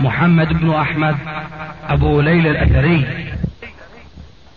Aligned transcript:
محمد 0.00 0.48
بن 0.48 0.74
أحمد 0.74 1.16
أبو 1.88 2.20
ليلى 2.20 2.50
الأثري. 2.50 3.26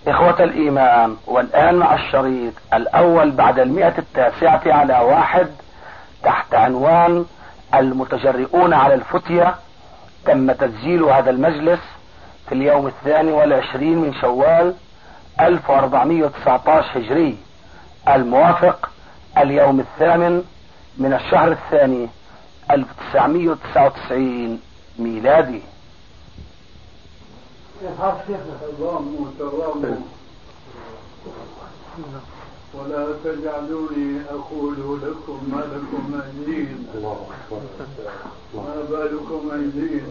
إخوة 0.08 0.44
الإيمان 0.44 1.16
والآن 1.28 1.76
مع 1.76 1.96
الشريط 1.96 2.54
الأول 2.74 3.32
بعد 3.32 3.60
المئة 3.60 3.94
التاسعة 3.98 4.62
على 4.66 5.00
واحد 5.00 5.48
تحت 6.24 6.54
عنوان 6.54 7.26
المتجرئون 7.76 8.74
على 8.74 8.94
الفتية. 8.94 9.56
تم 10.26 10.52
تسجيل 10.52 11.04
هذا 11.04 11.30
المجلس 11.30 11.80
في 12.50 12.56
اليوم 12.56 12.88
الثاني 12.88 13.32
والعشرين 13.32 13.98
من 13.98 14.14
شوال 14.14 14.74
1419 15.40 17.00
هجري. 17.00 17.38
الموافق 18.08 18.90
اليوم 19.38 19.80
الثامن 19.80 20.44
من 20.98 21.14
الشهر 21.14 21.52
الثاني 21.52 22.08
1999 22.72 24.60
ميلادي. 25.00 25.62
ولا 32.74 33.08
تجعلوني 33.24 34.22
أقول 34.30 35.02
لكم 35.02 35.40
ما 35.52 35.62
لكم 35.74 36.22
أيدين. 36.26 36.88
ما 38.56 38.76
بالكم 38.90 39.52
أيدين. 39.52 40.08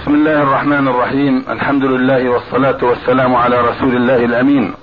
بسم 0.00 0.14
الله 0.14 0.42
الرحمن 0.42 0.88
الرحيم. 0.88 1.44
الحمد 1.48 1.84
لله 1.84 2.28
والصلاة 2.28 2.84
والسلام 2.84 3.34
على 3.34 3.60
رسول 3.60 3.96
الله 3.96 4.24
الأمين 4.24 4.74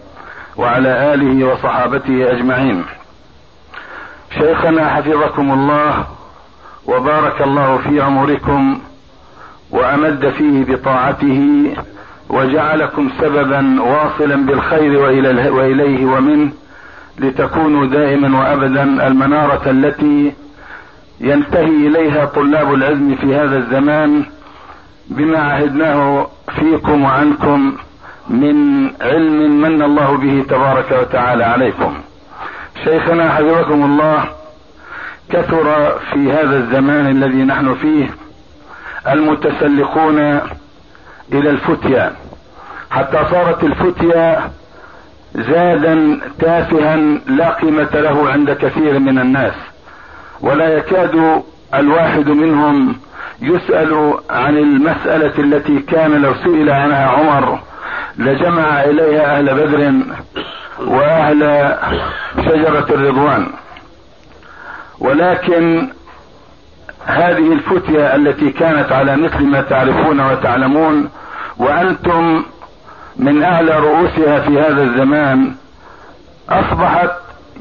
وعلى 0.58 1.14
آله 1.14 1.46
وصحابته 1.48 2.32
أجمعين. 2.32 2.84
شيخنا 4.40 4.90
حفظكم 4.90 5.52
الله 5.52 6.06
وبارك 6.86 7.42
الله 7.42 7.78
في 7.78 8.02
عمركم 8.02 8.80
وأمد 9.72 10.30
فيه 10.38 10.66
بطاعته 10.66 11.66
وجعلكم 12.30 13.10
سببا 13.22 13.82
واصلا 13.82 14.36
بالخير 14.46 15.00
وإليه 15.54 16.06
ومنه 16.06 16.52
لتكونوا 17.20 17.86
دائما 17.86 18.40
وأبدا 18.40 19.08
المنارة 19.08 19.70
التي 19.70 20.34
ينتهي 21.22 21.88
إليها 21.88 22.26
طلاب 22.26 22.74
العلم 22.74 23.16
في 23.16 23.36
هذا 23.36 23.58
الزمان 23.58 24.26
بما 25.08 25.40
عهدناه 25.40 26.28
فيكم 26.60 27.04
وعنكم 27.04 27.78
من 28.28 28.88
علم 29.02 29.62
من 29.62 29.82
الله 29.82 30.18
به 30.18 30.46
تبارك 30.50 30.92
وتعالى 30.92 31.44
عليكم. 31.44 31.94
شيخنا 32.84 33.32
حفظكم 33.32 33.84
الله 33.84 34.24
كثر 35.30 35.98
في 36.00 36.32
هذا 36.32 36.58
الزمان 36.58 37.08
الذي 37.08 37.44
نحن 37.44 37.76
فيه 37.76 38.10
المتسلقون 39.08 40.20
إلى 41.34 41.50
الفتيا. 41.50 42.16
حتى 42.92 43.26
صارت 43.32 43.64
الفتيا 43.64 44.52
زادا 45.36 46.20
تافها 46.40 46.96
لا 47.28 47.50
قيمة 47.50 47.90
له 47.94 48.30
عند 48.30 48.52
كثير 48.52 49.00
من 49.00 49.20
الناس 49.20 49.54
ولا 50.42 50.78
يكاد 50.78 51.44
الواحد 51.74 52.30
منهم 52.30 52.96
يسأل 53.44 54.14
عن 54.30 54.58
المسألة 54.58 55.34
التي 55.40 55.80
كان 55.80 56.22
لو 56.22 56.34
سئل 56.34 56.70
عنها 56.70 57.08
عمر 57.08 57.60
لجمع 58.18 58.84
إليها 58.84 59.38
أهل 59.38 59.54
بدر 59.54 59.94
وأهل 60.80 61.74
شجرة 62.38 62.86
الرضوان. 62.90 63.48
ولكن 65.00 65.90
هذه 67.06 67.54
الفتية 67.54 68.16
التي 68.16 68.50
كانت 68.50 68.92
على 68.92 69.16
مثل 69.18 69.44
ما 69.44 69.62
تعرفون 69.62 70.20
وتعلمون 70.20 71.10
وأنتم 71.58 72.44
من 73.16 73.44
أعلى 73.44 73.80
رؤوسها 73.80 74.40
في 74.40 74.60
هذا 74.60 74.84
الزمان 74.84 75.56
أصبحت 76.50 77.12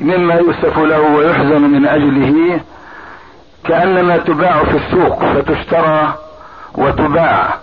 مما 0.01 0.35
يؤسف 0.35 0.79
له 0.79 1.01
ويحزن 1.01 1.61
من 1.61 1.87
أجله 1.87 2.61
كانما 3.65 4.17
تباع 4.17 4.65
في 4.65 4.77
السوق 4.77 5.25
فتشترى 5.25 6.15
وتباع 6.75 7.55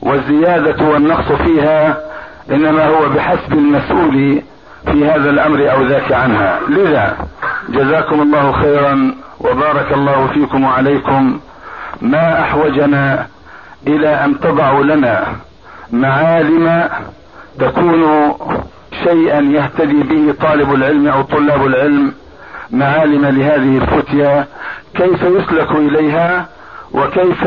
والزيادة 0.00 0.84
والنقص 0.84 1.32
فيها 1.32 1.98
إنما 2.50 2.86
هو 2.86 3.08
بحسب 3.08 3.52
المسؤول 3.52 4.42
في 4.86 5.06
هذا 5.06 5.30
الأمر 5.30 5.72
أو 5.72 5.82
ذاك 5.86 6.12
عنها. 6.12 6.60
لذا 6.68 7.16
جزاكم 7.68 8.22
الله 8.22 8.52
خيرا 8.52 9.14
وبارك 9.40 9.92
الله 9.92 10.26
فيكم 10.26 10.64
وعليكم. 10.64 11.40
ما 12.02 12.40
أحوجنا 12.40 13.26
إلى 13.86 14.08
أن 14.08 14.40
تضعوا 14.40 14.84
لنا 14.84 15.26
معالم 15.92 16.88
تكون 17.58 18.32
شيئا 19.04 19.40
يهتدي 19.40 20.02
به 20.02 20.34
طالب 20.48 20.74
العلم 20.74 21.08
أو 21.08 21.22
طلاب 21.22 21.66
العلم 21.66 22.12
معالم 22.70 23.26
لهذه 23.26 23.78
الفتيا 23.78 24.46
كيف 24.96 25.22
يسلك 25.22 25.70
إليها 25.70 26.48
وكيف 26.92 27.42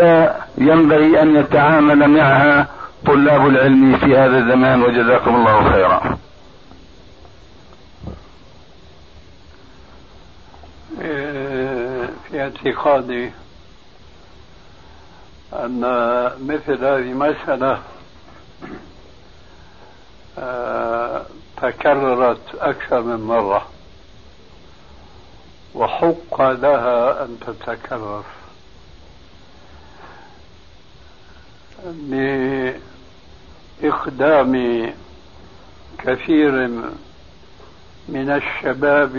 ينبغي 0.57 1.21
أن 1.21 1.35
يتعامل 1.35 2.07
معها 2.07 2.67
طلاب 3.05 3.47
العلم 3.47 3.97
في 3.97 4.17
هذا 4.17 4.37
الزمان 4.37 4.81
وجزاكم 4.81 5.35
الله 5.35 5.71
خيرا. 5.71 6.17
في 12.29 12.41
اعتقادي 12.41 13.31
أن 15.53 15.81
مثل 16.45 16.85
هذه 16.85 17.13
مسألة 17.13 17.79
آه، 20.39 21.25
تكررت 21.61 22.55
أكثر 22.59 23.01
من 23.01 23.21
مرة. 23.21 23.67
وحق 25.75 26.41
لها 26.41 27.25
أن 27.25 27.37
تتكرر. 27.47 28.23
لإقدام 33.81 34.53
كثير 35.97 36.51
من 38.09 38.29
الشباب 38.29 39.15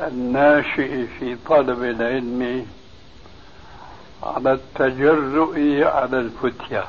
الناشئ 0.00 1.06
في 1.06 1.36
طلب 1.48 1.82
العلم 1.84 2.66
على 4.22 4.52
التجرؤ 4.52 5.54
على 5.84 6.18
الفتية. 6.18 6.84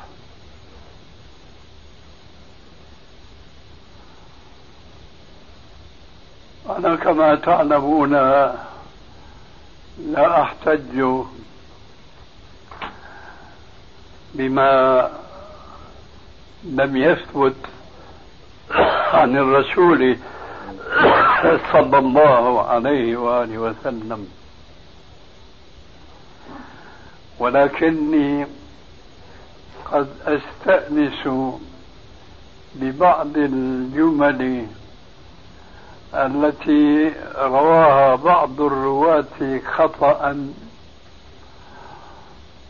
أنا 6.70 6.96
كما 6.96 7.34
تعلمون 7.34 8.12
لا 10.12 10.42
أحتج 10.42 11.04
بما 14.34 15.10
لم 16.64 16.96
يثبت 16.96 17.56
عن 19.12 19.36
الرسول 19.36 20.16
صلى 21.72 21.98
الله 21.98 22.62
عليه 22.68 23.16
وآله 23.16 23.58
وسلم. 23.58 24.28
ولكني 27.38 28.46
قد 29.92 30.08
أستأنس 30.26 31.28
ببعض 32.74 33.36
الجمل 33.36 34.66
التي 36.14 37.12
رواها 37.36 38.14
بعض 38.16 38.60
الرواة 38.60 39.60
خطأ 39.76 40.36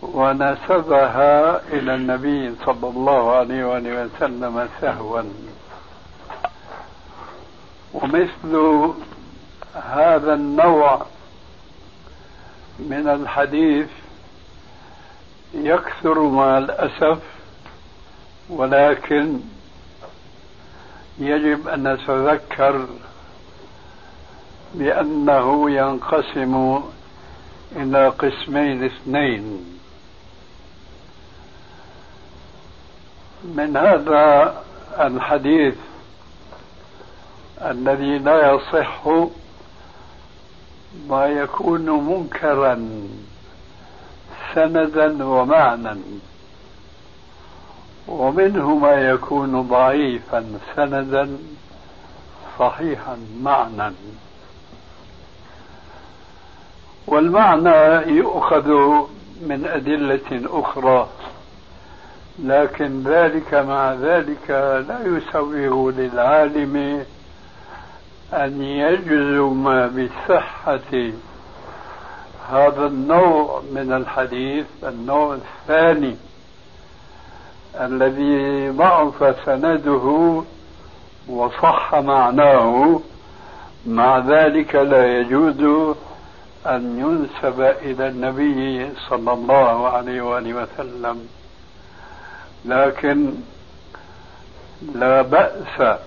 ونسبها 0.03 1.61
إلى 1.73 1.94
النبي 1.94 2.55
صلى 2.67 2.89
الله 2.89 3.33
عليه 3.33 3.65
وآله 3.65 4.05
وسلم 4.05 4.69
سهوا. 4.81 5.23
ومثل 7.94 8.93
هذا 9.75 10.35
النوع 10.35 11.06
من 12.79 13.09
الحديث 13.09 13.89
يكثر 15.55 16.21
مع 16.21 16.59
الأسف 16.59 17.19
ولكن 18.50 19.41
يجب 21.19 21.69
أن 21.69 21.93
نتذكر 21.93 22.87
بأنه 24.74 25.70
ينقسم 25.70 26.80
إلى 27.76 28.08
قسمين 28.08 28.84
اثنين. 28.84 29.64
من 33.44 33.76
هذا 33.76 34.54
الحديث 35.00 35.74
الذي 37.62 38.19
لا 38.19 38.52
يصح 38.52 39.06
ما 41.08 41.26
يكون 41.26 41.90
منكرا 41.90 42.88
سندا 44.54 45.24
ومعنى 45.24 46.00
ومنه 48.08 48.74
ما 48.74 48.92
يكون 48.92 49.62
ضعيفا 49.62 50.58
سندا 50.76 51.38
صحيحا 52.58 53.19
معنى 53.42 53.94
والمعنى 57.06 58.10
يؤخذ 58.16 58.69
من 59.43 59.64
أدلة 59.66 60.60
أخرى 60.60 61.08
لكن 62.38 63.02
ذلك 63.02 63.54
مع 63.54 63.93
ذلك 63.93 64.50
لا 64.88 64.99
يسوغ 65.04 65.90
للعالم 65.90 67.04
أن 68.32 68.62
يجزم 68.62 69.87
بصحة 69.87 71.12
هذا 72.50 72.87
النوع 72.87 73.62
من 73.72 73.93
الحديث 73.93 74.66
النوع 74.82 75.34
الثاني 75.34 76.16
الذي 77.81 78.69
ضعف 78.70 79.37
سنده 79.46 80.43
وصح 81.28 81.94
معناه 81.94 83.00
مع 83.87 84.19
ذلك 84.19 84.75
لا 84.75 85.19
يجوز 85.19 85.94
أن 86.67 86.99
ينسب 86.99 87.61
إلى 87.61 88.09
النبي 88.09 88.91
صلى 89.09 89.32
الله 89.32 89.88
عليه 89.88 90.23
وآله 90.23 90.55
وسلم. 90.55 91.29
لكن 92.64 93.32
لا 94.94 95.23
بأس 95.23 95.99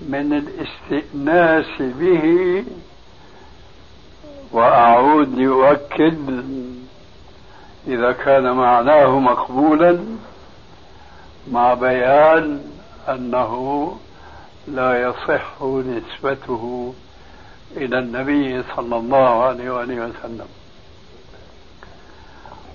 من 0.00 0.32
الاستئناس 0.32 1.82
به 1.82 2.64
وأعود 4.52 5.34
لأؤكد 5.34 6.44
إذا 7.86 8.12
كان 8.12 8.52
معناه 8.52 9.18
مقبولا 9.18 9.98
مع 11.50 11.74
بيان 11.74 12.64
أنه 13.08 13.96
لا 14.68 15.02
يصح 15.02 15.62
نسبته 15.62 16.94
إلى 17.76 17.98
النبي 17.98 18.62
صلى 18.76 18.96
الله 18.96 19.44
عليه 19.44 19.70
وآله 19.70 19.94
وسلم 19.94 20.46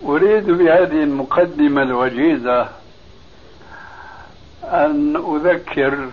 أريد 0.05 0.51
بهذه 0.51 1.03
المقدمة 1.03 1.81
الوجيزة 1.81 2.69
أن 4.63 5.15
أذكر 5.15 6.09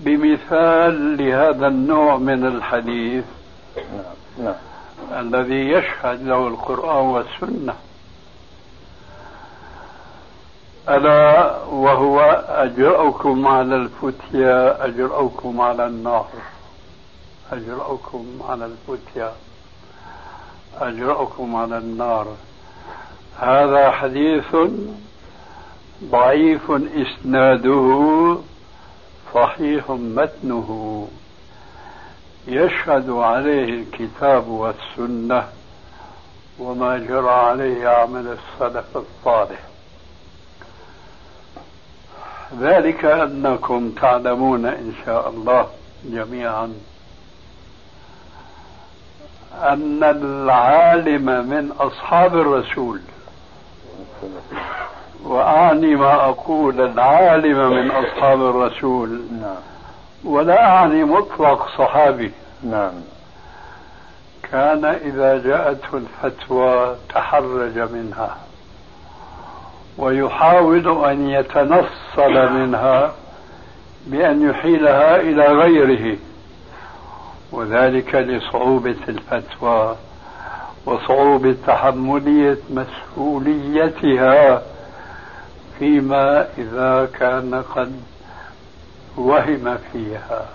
بمثال 0.00 1.16
لهذا 1.16 1.66
النوع 1.66 2.16
من 2.16 2.46
الحديث 2.46 3.24
نعم. 3.76 4.44
نعم. 4.44 4.54
الذي 5.20 5.70
يشهد 5.70 6.22
له 6.22 6.48
القرآن 6.48 7.04
والسنة 7.06 7.74
ألا 10.88 11.56
وهو 11.64 12.20
أجرأكم 12.48 13.46
على 13.46 13.76
الفتيا 13.76 14.84
أجرأكم 14.86 15.60
على 15.60 15.86
النار 15.86 16.28
أجرأكم 17.52 18.26
على 18.48 18.64
الفتيا 18.64 19.32
أجرأكم 20.80 21.56
على 21.56 21.78
النار. 21.78 22.36
هذا 23.38 23.90
حديث 23.90 24.56
ضعيف 26.04 26.70
إسناده 26.70 28.36
صحيح 29.34 29.90
متنه. 29.90 31.08
يشهد 32.46 33.10
عليه 33.10 33.64
الكتاب 33.64 34.48
والسنة 34.48 35.48
وما 36.58 36.98
جرى 36.98 37.30
عليه 37.30 37.88
عمل 37.88 38.38
السلف 38.38 38.96
الصالح. 38.96 39.60
ذلك 42.60 43.04
أنكم 43.04 43.90
تعلمون 43.90 44.66
إن 44.66 44.92
شاء 45.06 45.28
الله 45.28 45.70
جميعا. 46.04 46.74
أن 49.62 50.04
العالم 50.04 51.24
من 51.24 51.72
أصحاب 51.80 52.36
الرسول. 52.36 53.00
وأعني 55.24 55.94
ما 55.94 56.14
أقول 56.14 56.80
العالم 56.80 57.70
من 57.70 57.90
أصحاب 57.90 58.40
الرسول. 58.40 59.20
نعم. 59.40 59.54
ولا 60.24 60.66
أعني 60.66 61.04
مطلق 61.04 61.68
صحابي. 61.78 62.32
نعم. 62.62 62.92
كان 64.52 64.84
إذا 64.84 65.38
جاءته 65.38 65.88
الفتوى 65.94 66.96
تحرج 67.14 67.78
منها. 67.78 68.36
ويحاول 69.98 71.04
أن 71.04 71.28
يتنصل 71.28 72.52
منها 72.52 73.12
بأن 74.06 74.50
يحيلها 74.50 75.20
إلى 75.20 75.46
غيره. 75.46 76.16
وذلك 77.52 78.14
لصعوبة 78.14 78.96
الفتوى 79.08 79.96
وصعوبة 80.86 81.56
تحملية 81.66 82.58
مسؤوليتها 82.70 84.62
فيما 85.78 86.46
إذا 86.58 87.08
كان 87.18 87.62
قد 87.74 87.92
وهم 89.16 89.78
فيها. 89.92 90.46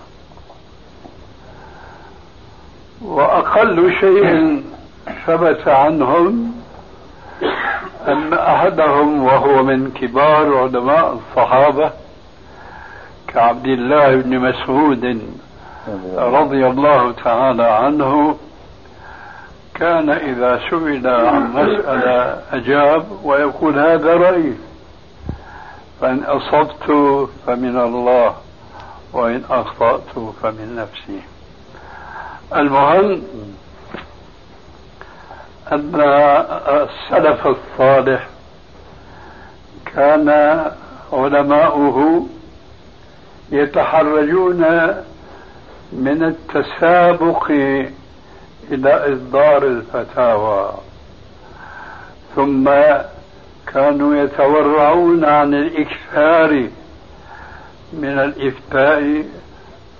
وأقل 3.02 3.92
شيء 4.00 4.62
ثبت 5.26 5.68
عنهم 5.68 6.52
أن 8.08 8.32
أحدهم 8.34 9.24
وهو 9.24 9.62
من 9.62 9.90
كبار 9.90 10.56
علماء 10.58 11.12
الصحابة 11.18 11.92
كعبد 13.28 13.66
الله 13.66 14.16
بن 14.16 14.38
مسعود 14.38 15.22
رضي 16.16 16.66
الله 16.66 17.12
تعالى 17.12 17.64
عنه 17.64 18.36
كان 19.74 20.10
إذا 20.10 20.60
سئل 20.70 21.06
عن 21.06 21.52
مسألة 21.52 22.42
أجاب 22.52 23.04
ويقول 23.24 23.78
هذا 23.78 24.14
رأيي. 24.14 24.54
فإن 26.00 26.24
أصبت 26.24 26.92
فمن 27.46 27.80
الله 27.80 28.34
وإن 29.12 29.44
أخطأت 29.50 30.32
فمن 30.42 30.76
نفسي. 30.76 31.20
المهم 32.56 33.22
أن 35.72 35.92
السلف 36.68 37.46
الصالح 37.46 38.28
كان 39.94 40.28
علماؤه 41.12 42.26
يتحرجون 43.52 44.64
من 45.92 46.22
التسابق 46.22 47.50
إلى 48.70 49.14
إصدار 49.14 49.62
الفتاوى. 49.62 50.72
ثم 52.36 52.70
كانوا 53.66 54.16
يتورعون 54.16 55.24
عن 55.24 55.54
الإكثار 55.54 56.68
من 57.92 58.18
الإفتاء 58.18 59.24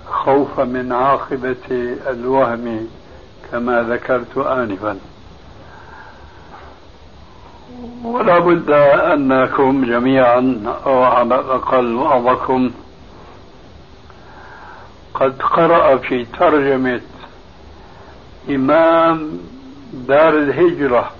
خوفا 0.07 0.64
من 0.64 0.92
عاقبة 0.92 1.97
الوهم 2.11 2.88
كما 3.52 3.83
ذكرت 3.83 4.38
آنفا. 4.38 4.99
ولا 8.04 8.38
بد 8.38 8.71
أنكم 9.12 9.85
جميعا 9.85 10.62
أو 10.87 11.02
على 11.02 11.40
الأقل 11.40 11.97
بعضكم 11.97 12.71
قد 15.20 15.42
قرأ 15.42 15.96
في 15.96 16.25
ترجمة 16.25 17.00
إمام 18.48 19.38
دار 19.92 20.28
الهجرة 20.28 21.10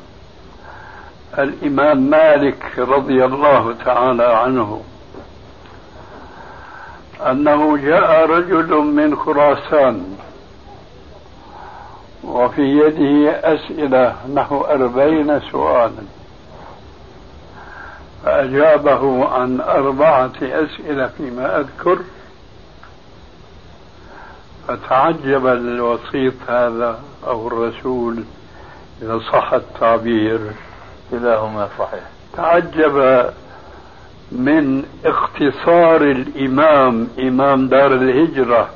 الإمام 1.39 2.11
مالك 2.11 2.79
رضي 2.79 3.25
الله 3.25 3.75
تعالى 3.85 4.25
عنه 4.25 4.83
أنه 7.31 7.77
جاء 7.77 8.27
رجل 8.27 8.77
من 8.77 9.17
خراسان 9.17 10.17
وفي 12.25 12.63
يده 12.63 13.31
أسئلة 13.55 14.17
نحو 14.35 14.61
أربعين 14.61 15.41
سؤالا 15.41 16.03
فأجابه 18.25 19.29
عن 19.29 19.61
أربعة 19.61 20.33
أسئلة 20.43 21.07
فيما 21.07 21.61
أذكر. 21.61 21.99
فتعجب 24.69 25.47
الوسيط 25.47 26.35
هذا 26.49 26.99
أو 27.27 27.47
الرسول 27.47 28.25
إذا 29.03 29.19
صح 29.19 29.53
التعبير. 29.53 30.41
كلاهما 31.11 31.69
صحيح. 31.79 32.03
تعجب 32.37 33.27
من 34.33 34.85
اختصار 35.05 36.03
الإمام 36.03 37.09
إمام 37.19 37.69
دار 37.69 37.93
الهجرة 37.93 38.69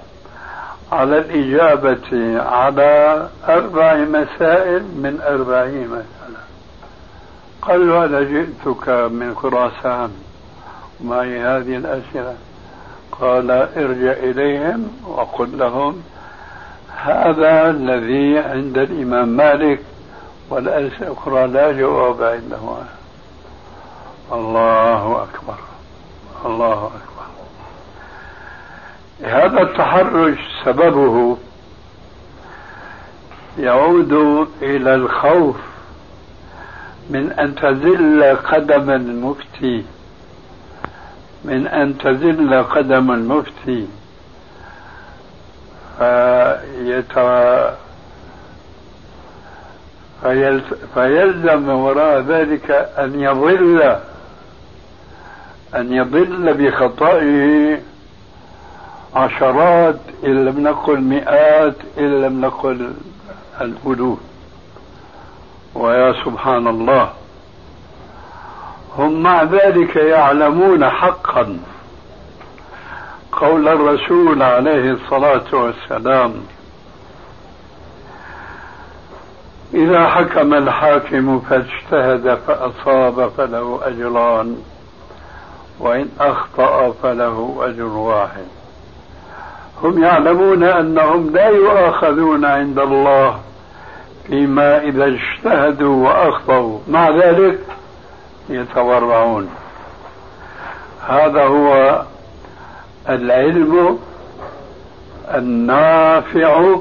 على 0.93 1.19
الإجابة 1.19 2.41
على 2.43 3.29
أربع 3.49 3.95
مسائل 3.95 4.83
من 4.83 5.21
أربعين 5.27 5.89
مسألة. 5.89 6.43
قال 7.63 7.89
له 7.89 8.05
أنا 8.05 8.23
جئتك 8.23 8.89
من 8.89 9.35
خراسان. 9.35 10.11
معي 11.05 11.41
هذه 11.41 11.77
الأسئلة؟ 11.77 12.37
قال 13.21 13.51
ارجع 13.51 14.13
إليهم 14.13 14.91
وقل 15.07 15.59
لهم 15.59 16.03
هذا 16.97 17.71
الذي 17.71 18.39
عند 18.39 18.79
الإمام 18.79 19.29
مالك 19.29 19.81
والأسئلة 20.51 20.93
الأخرى 21.01 21.47
لا 21.47 21.73
جواب 21.73 22.23
عنده. 22.23 22.59
الله 24.33 25.23
أكبر. 25.23 25.59
الله 26.45 26.87
أكبر. 26.87 27.27
هذا 29.23 29.63
التحرج 29.63 30.35
سببه 30.65 31.37
يعود 33.59 34.13
إلى 34.63 34.95
الخوف 34.95 35.57
من 37.11 37.33
أن 37.33 37.55
تزل 37.55 38.37
قدم 38.37 38.91
المفتي. 38.91 39.85
من 41.45 41.67
أن 41.67 41.99
تزل 41.99 42.63
قدم 42.63 43.11
المفتي. 43.11 43.87
فيلزم 50.95 51.69
وراء 51.69 52.21
ذلك 52.21 52.71
أن 52.99 53.21
يضل 53.21 53.97
أن 55.75 55.93
يضل 55.93 56.55
بخطئه 56.55 57.79
عشرات 59.15 59.97
إن 60.25 60.45
لم 60.45 60.63
نقل 60.63 61.01
مئات 61.01 61.75
إن 61.99 62.23
لم 62.23 62.41
نقل 62.41 62.93
الألوف. 63.61 64.19
ويا 65.75 66.13
سبحان 66.25 66.67
الله. 66.69 67.13
هم 68.99 69.23
مع 69.23 69.43
ذلك 69.43 69.97
يعلمون 69.97 70.91
حقا. 70.91 71.59
قول 73.33 73.69
الرسول 73.69 74.43
عليه 74.43 74.91
الصلاة 74.91 75.45
والسلام 75.53 76.35
إذا 79.75 80.09
حكم 80.09 80.55
الحاكم 80.55 81.41
فاجتهد 81.41 82.39
فأصاب 82.47 83.29
فله 83.37 83.81
أجران 83.83 84.57
وإن 85.81 86.09
أخطأ 86.21 86.95
فله 87.03 87.59
أجر 87.61 87.85
واحد. 87.85 88.47
هم 89.83 90.03
يعلمون 90.03 90.63
أنهم 90.63 91.31
لا 91.31 91.49
يؤاخذون 91.49 92.45
عند 92.45 92.79
الله 92.79 93.41
فيما 94.27 94.79
إذا 94.79 95.05
اجتهدوا 95.05 96.09
وأخطأوا. 96.09 96.79
مع 96.89 97.11
ذلك 97.11 97.59
يتورعون. 98.53 99.49
هذا 101.09 101.45
هو 101.45 102.03
العلم 103.09 103.99
النافع 105.35 106.77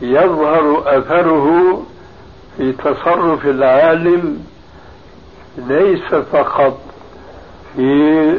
يظهر 0.00 0.82
أثره 0.98 1.82
في 2.56 2.72
تصرف 2.72 3.46
العالم 3.46 4.46
ليس 5.56 6.14
فقط 6.32 6.78
في 7.76 8.38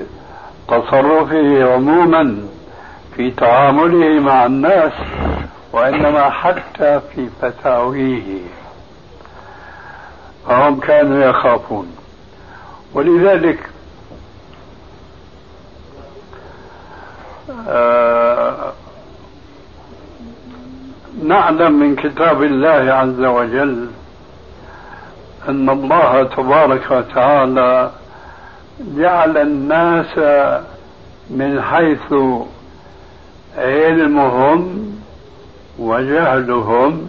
تصرفه 0.67 1.73
عموما 1.73 2.37
في 3.15 3.31
تعامله 3.31 4.19
مع 4.19 4.45
الناس 4.45 4.93
وإنما 5.73 6.29
حتى 6.29 7.01
في 7.15 7.29
فتاويه. 7.41 8.41
فهم 10.47 10.79
كانوا 10.79 11.29
يخافون. 11.29 11.95
ولذلك 12.95 13.59
آه 17.67 18.73
نعلم 21.23 21.79
من 21.79 21.95
كتاب 21.95 22.43
الله 22.43 22.93
عز 22.93 23.19
وجل 23.19 23.89
أن 25.49 25.69
الله 25.69 26.23
تبارك 26.23 26.91
وتعالى 26.91 27.91
جعل 28.79 29.37
الناس 29.37 30.17
من 31.29 31.61
حيث 31.61 32.13
علمهم 33.57 34.91
وجهلهم 35.79 37.07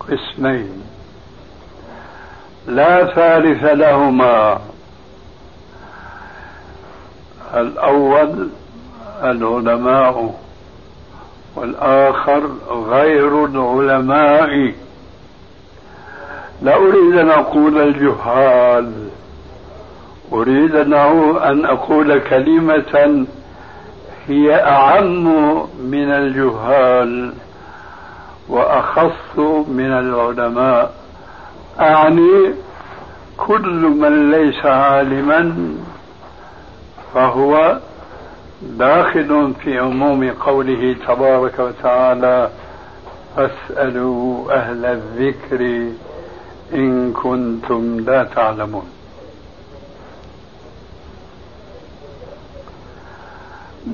قسمين. 0.00 0.81
لا 2.66 3.14
ثالث 3.14 3.64
لهما. 3.64 4.58
الأول 7.54 8.48
العلماء 9.22 10.34
والآخر 11.56 12.42
غير 12.70 13.44
العلماء. 13.44 14.74
لا 16.62 16.76
أريد 16.76 17.16
أن 17.16 17.30
أقول 17.30 17.80
الجهال. 17.80 18.92
أريد 20.32 20.74
أن 20.76 21.64
أقول 21.64 22.18
كلمة 22.18 23.26
هي 24.28 24.64
أعم 24.64 25.24
من 25.82 26.10
الجهال 26.10 27.32
وأخص 28.48 29.38
من 29.68 29.92
العلماء. 29.92 31.01
أعني 31.80 32.54
كل 33.36 33.80
من 34.00 34.30
ليس 34.30 34.66
عالما 34.66 35.74
فهو 37.14 37.78
داخل 38.62 39.52
في 39.64 39.78
عموم 39.78 40.30
قوله 40.30 40.96
تبارك 41.06 41.58
وتعالى 41.58 42.50
فاسألوا 43.36 44.52
أهل 44.52 44.84
الذكر 44.84 45.90
إن 46.74 47.12
كنتم 47.12 48.00
لا 48.00 48.24
تعلمون. 48.24 48.86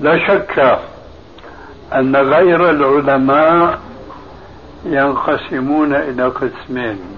لا 0.01 0.27
شك 0.29 0.79
أن 1.95 2.17
غير 2.17 2.71
العلماء 2.71 3.79
ينقسمون 4.85 5.95
إلى 5.95 6.25
قسمين. 6.25 7.18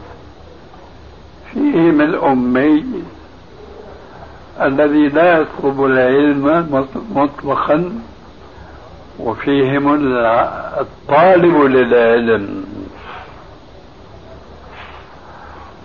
فيهم 1.53 2.01
الأمي 2.01 2.85
الذي 4.63 5.09
لا 5.09 5.39
يطلب 5.39 5.85
العلم 5.85 6.67
مطلقا 7.15 7.93
وفيهم 9.19 9.95
الطالب 10.81 11.57
للعلم. 11.63 12.65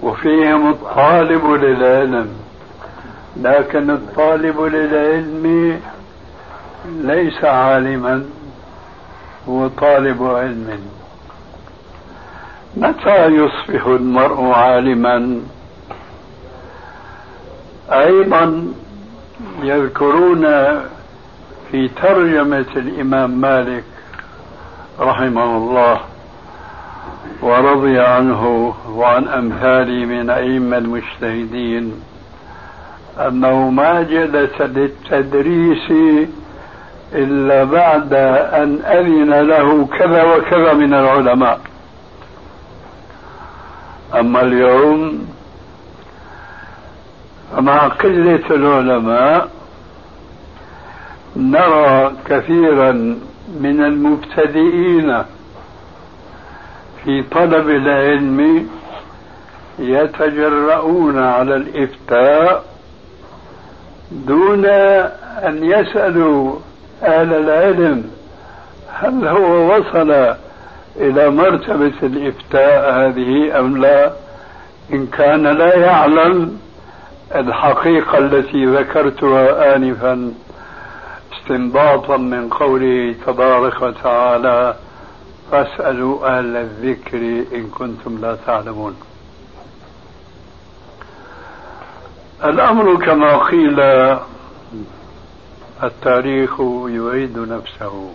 وفيهم 0.04 0.70
الطالب 0.70 1.52
للعلم. 1.52 2.30
لكن 3.38 3.90
الطالب 3.90 4.62
للعلم 4.62 5.80
ليس 6.86 7.44
عالما 7.44 8.26
هو 9.50 9.68
طالب 9.68 10.24
علم. 10.24 10.80
متى 12.78 13.26
يصبح 13.26 13.86
المرء 13.86 14.44
عالما؟ 14.44 15.42
أيضا 17.92 18.68
يذكرون 19.64 20.42
في 21.72 21.88
ترجمة 21.88 22.66
الإمام 22.76 23.42
مالك 23.42 23.84
رحمه 25.00 25.58
الله 25.58 26.00
ورضي 27.42 28.00
عنه 28.00 28.74
وعن 28.90 29.28
أمثاله 29.28 30.06
من 30.06 30.30
أئمة 30.30 30.78
المجتهدين 30.78 31.94
أنه 33.20 33.70
ما 33.70 34.02
جلس 34.02 34.62
للتدريس 34.62 35.92
إلا 37.14 37.64
بعد 37.64 38.14
أن 38.54 38.80
أذن 38.86 39.34
له 39.34 39.88
كذا 40.00 40.24
وكذا 40.24 40.74
من 40.74 40.94
العلماء. 40.94 41.60
أما 44.20 44.42
اليوم 44.42 45.28
فمع 47.52 47.88
قلة 47.88 48.44
العلماء 48.52 49.50
نرى 51.36 52.12
كثيرا 52.26 52.92
من 53.60 53.86
المبتدئين 53.86 55.24
في 57.04 57.24
طلب 57.24 57.70
العلم 57.70 58.68
يتجرؤون 59.80 61.18
على 61.24 61.56
الإفتاء 61.56 62.64
دون 64.12 64.66
أن 65.46 65.64
يسألوا 65.64 66.56
أهل 67.04 67.34
العلم 67.34 68.04
هل 68.94 69.28
هو 69.28 69.76
وصل 69.76 70.36
إلى 70.98 71.30
مرتبة 71.30 71.94
الإفتاء 72.04 72.94
هذه 72.94 73.60
أم 73.60 73.78
لا. 73.78 74.12
إن 74.94 75.08
كان 75.08 75.48
لا 75.48 75.78
يعلم 75.78 76.60
الحقيقة 77.36 78.18
التي 78.18 78.66
ذكرتها 78.66 79.76
آنفا 79.76 80.34
استنباطا 81.34 82.18
من 82.18 82.50
قوله 82.50 83.16
تبارك 83.26 83.82
وتعالى 83.82 84.76
فاسألوا 85.52 86.38
أهل 86.38 86.56
الذكر 86.56 87.18
إن 87.56 87.68
كنتم 87.68 88.18
لا 88.22 88.38
تعلمون. 88.46 88.96
الأمر 92.44 93.06
كما 93.06 93.38
قيل 93.38 93.80
التاريخ 95.84 96.60
يعيد 96.88 97.38
نفسه. 97.38 98.12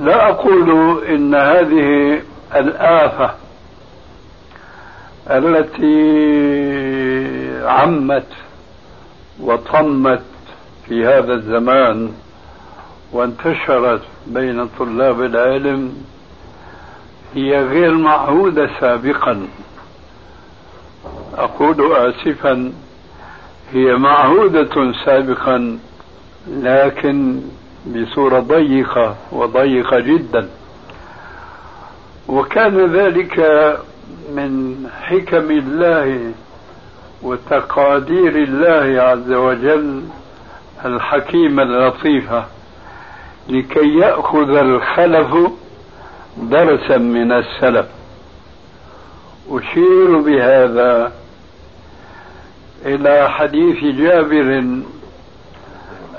لا 0.00 0.28
أقول 0.28 1.04
إن 1.04 1.34
هذه 1.34 2.22
الآفة 2.54 3.34
التي 5.30 5.96
عمت 7.66 8.26
وطمت 9.40 10.22
في 10.88 11.06
هذا 11.06 11.34
الزمان 11.34 12.12
وانتشرت 13.12 14.02
بين 14.26 14.68
طلاب 14.78 15.22
العلم 15.22 15.96
هي 17.34 17.64
غير 17.64 17.94
معهودة 17.94 18.70
سابقا. 18.80 19.46
أقول 21.34 21.92
آسفا 21.92 22.72
هي 23.72 23.96
معهودة 23.96 24.92
سابقا 25.04 25.78
لكن 26.48 27.40
بصورة 27.86 28.40
ضيقة 28.40 29.16
وضيقة 29.32 30.00
جدا. 30.00 30.48
وكان 32.28 32.96
ذلك 32.96 33.40
من 34.34 34.86
حكم 35.02 35.50
الله 35.50 36.32
وتقادير 37.22 38.36
الله 38.36 39.02
عز 39.02 39.32
وجل 39.32 40.02
الحكيمة 40.84 41.62
اللطيفة 41.62 42.44
لكي 43.48 43.98
يأخذ 43.98 44.50
الخلف 44.56 45.52
درسا 46.36 46.96
من 46.98 47.32
السلف. 47.32 47.86
أشير 49.50 50.18
بهذا 50.18 51.12
إلى 52.86 53.30
حديث 53.30 53.84
جابر 53.84 54.80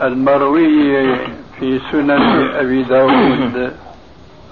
المروي 0.01 1.15
في 1.59 1.79
سنن 1.91 2.49
أبي 2.55 2.83
داود 2.83 3.73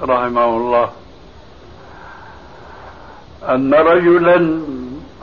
رحمه 0.02 0.58
الله. 0.58 0.90
أن 3.50 3.74
رجلا 3.74 4.62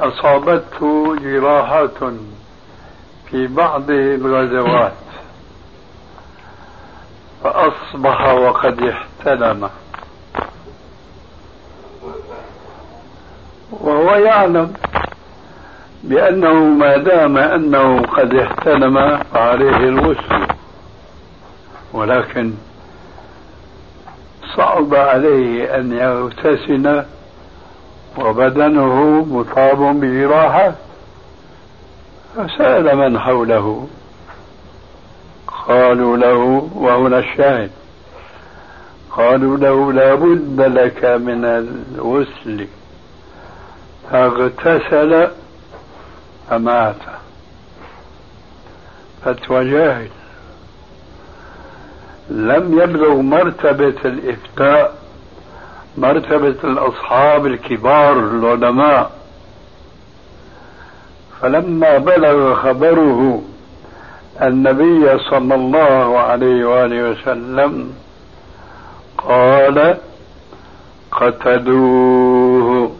أصابته 0.01 1.17
جراحات 1.17 1.99
في 3.31 3.47
بعض 3.47 3.91
الغزوات. 3.91 4.93
فأصبح 7.45 8.35
وقد 8.35 8.83
احتلم. 8.83 9.71
وهو 13.73 14.15
يعلم 14.15 14.73
بأنه 16.05 16.55
ما 16.55 16.97
دام 16.97 17.37
أنه 17.37 18.03
قد 18.03 18.35
احتلم 18.35 19.19
فعليه 19.35 19.77
الغسل. 19.77 20.47
ولكن 21.93 22.53
صعب 24.57 24.95
عليه 24.95 25.77
أن 25.77 25.93
يغتسل 25.93 27.05
وبدنه 28.19 29.25
مصاب 29.25 30.01
بجراحة. 30.01 30.73
فسأل 32.37 32.97
من 32.97 33.19
حوله. 33.19 33.89
قالوا 35.69 36.17
له 36.17 36.71
وهنا 36.75 37.19
الشاهد. 37.19 37.71
قالوا 39.11 39.57
له 39.57 39.93
لا 39.93 40.15
بد 40.15 40.61
لك 40.61 41.05
من 41.05 41.45
الغسل. 41.45 42.67
فاغتسل 44.11 45.29
فمات. 46.51 46.97
فتوى 49.25 49.71
جاهل. 49.71 50.09
لم 52.31 52.81
يبلغ 52.81 53.15
مرتبة 53.15 53.95
الإفتاء. 54.05 55.02
مرتبة 55.99 56.57
الأصحاب 56.65 57.47
الكبار 57.47 58.13
العلماء. 58.19 59.11
فلما 61.41 61.99
بلغ 61.99 62.55
خبره 62.55 63.43
النبي 64.43 65.19
صلى 65.19 65.55
الله 65.55 66.19
عليه 66.19 66.65
وآله 66.65 67.11
وسلم 67.11 67.93
قال 69.19 69.97
قتلوه. 71.13 72.93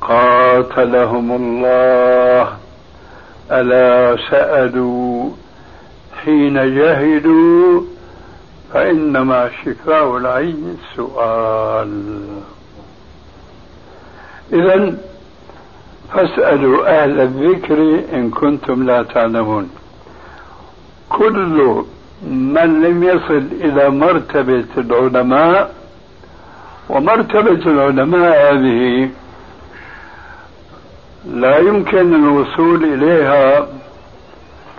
قاتلهم 0.00 1.32
الله. 1.32 2.56
ألا 3.50 4.16
سألوا 4.30 5.30
حين 6.24 6.54
جهلوا 6.54 7.82
فإنما 8.74 9.50
شفاء 9.64 10.16
العين 10.16 10.76
السؤال. 10.78 12.22
إذا 14.52 14.94
فاسألوا 16.14 17.02
أهل 17.02 17.20
الذكر 17.20 17.78
إن 18.12 18.30
كنتم 18.30 18.82
لا 18.82 19.02
تعلمون. 19.02 19.70
كل 21.10 21.84
من 22.22 22.82
لم 22.84 23.02
يصل 23.02 23.44
إلى 23.60 23.90
مرتبة 23.90 24.64
العلماء 24.78 25.74
ومرتبة 26.88 27.70
العلماء 27.72 28.54
هذه 28.54 29.10
لا 31.34 31.58
يمكن 31.58 32.14
الوصول 32.14 32.84
إليها 32.84 33.68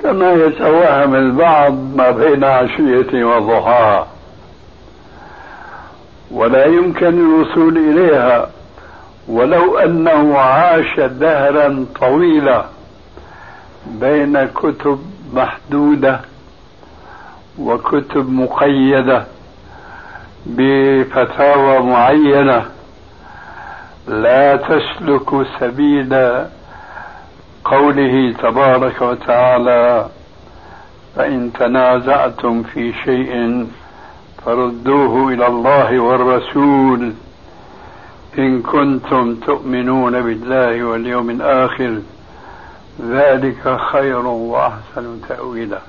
كما 0.05 0.33
يتوهم 0.33 1.15
البعض 1.15 1.73
ما 1.95 2.11
بين 2.11 2.43
عشية 2.43 3.23
وضحاها 3.23 4.07
ولا 6.31 6.65
يمكن 6.65 7.07
الوصول 7.07 7.77
إليها 7.77 8.49
ولو 9.27 9.77
أنه 9.77 10.37
عاش 10.37 10.99
دهرا 10.99 11.85
طويلا 12.01 12.65
بين 13.87 14.45
كتب 14.45 14.99
محدودة 15.33 16.19
وكتب 17.59 18.29
مقيدة 18.29 19.23
بفتاوى 20.45 21.79
معينة. 21.79 22.65
لا 24.07 24.55
تسلك 24.55 25.47
سبيل 25.59 26.45
قوله 27.65 28.33
تبارك 28.43 29.01
وتعالى 29.01 30.07
فإن 31.15 31.53
تنازعتم 31.53 32.63
في 32.63 32.93
شيء 33.05 33.67
فردوه 34.45 35.33
إلى 35.33 35.47
الله 35.47 35.99
والرسول. 35.99 37.13
إن 38.37 38.61
كنتم 38.61 39.35
تؤمنون 39.35 40.21
بالله 40.21 40.83
واليوم 40.83 41.29
الآخر 41.29 41.99
ذلك 43.09 43.77
خير 43.91 44.27
وأحسن 44.27 45.21
تأويلا. 45.29 45.79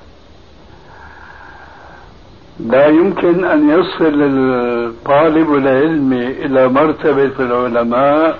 لا 2.59 2.87
يمكن 2.87 3.45
أن 3.45 3.69
يصل 3.69 4.21
الطالب 4.23 5.55
العلم 5.55 6.13
إلى 6.13 6.67
مرتبة 6.67 7.35
العلماء 7.39 8.39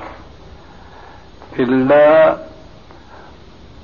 إلا 1.59 2.37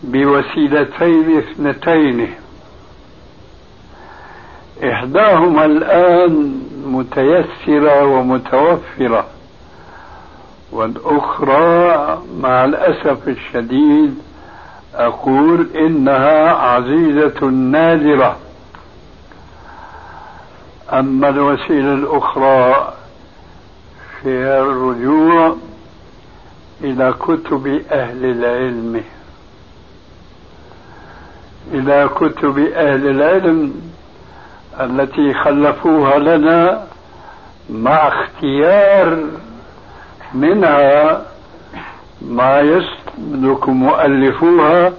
بوسيلتين 0.04 1.38
اثنتين. 1.38 2.34
إحداهما 4.84 5.66
الآن 5.66 6.62
متيسرة 6.86 8.06
ومتوفرة 8.06 9.26
والأخرى 10.72 12.22
مع 12.40 12.66
الأسف 12.66 13.28
الشديد 13.28 14.18
أقول 14.96 15.68
إنها 15.76 16.52
عزيزة 16.52 17.46
نادرة. 17.46 18.38
أما 20.94 21.30
الوسيلة 21.30 21.94
الأخرى 21.94 22.94
في 24.22 24.30
الرجوع 24.62 25.56
إلى 26.84 27.14
كتب 27.20 27.82
أهل 27.92 28.26
العلم. 28.26 29.04
إلى 31.74 32.10
كتب 32.16 32.58
أهل 32.60 33.08
العلم 33.10 33.74
التي 34.80 35.34
خلفوها 35.34 36.20
لنا 36.20 36.84
مع 37.70 38.08
اختيار 38.08 39.18
منها 40.34 41.22
ما 42.22 42.60
يسلك 42.60 43.70
مؤلفوها 43.70 44.94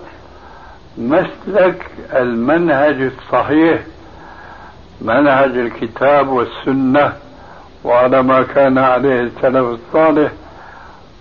مسلك 0.99 1.91
المنهج 2.15 3.11
الصحيح 3.19 3.81
منهج 5.01 5.57
الكتاب 5.59 6.29
والسنة 6.29 7.13
وعلى 7.85 8.23
ما 8.23 8.43
كان 8.43 8.79
عليه 8.79 9.21
السلف 9.21 9.79
الصالح 9.81 10.33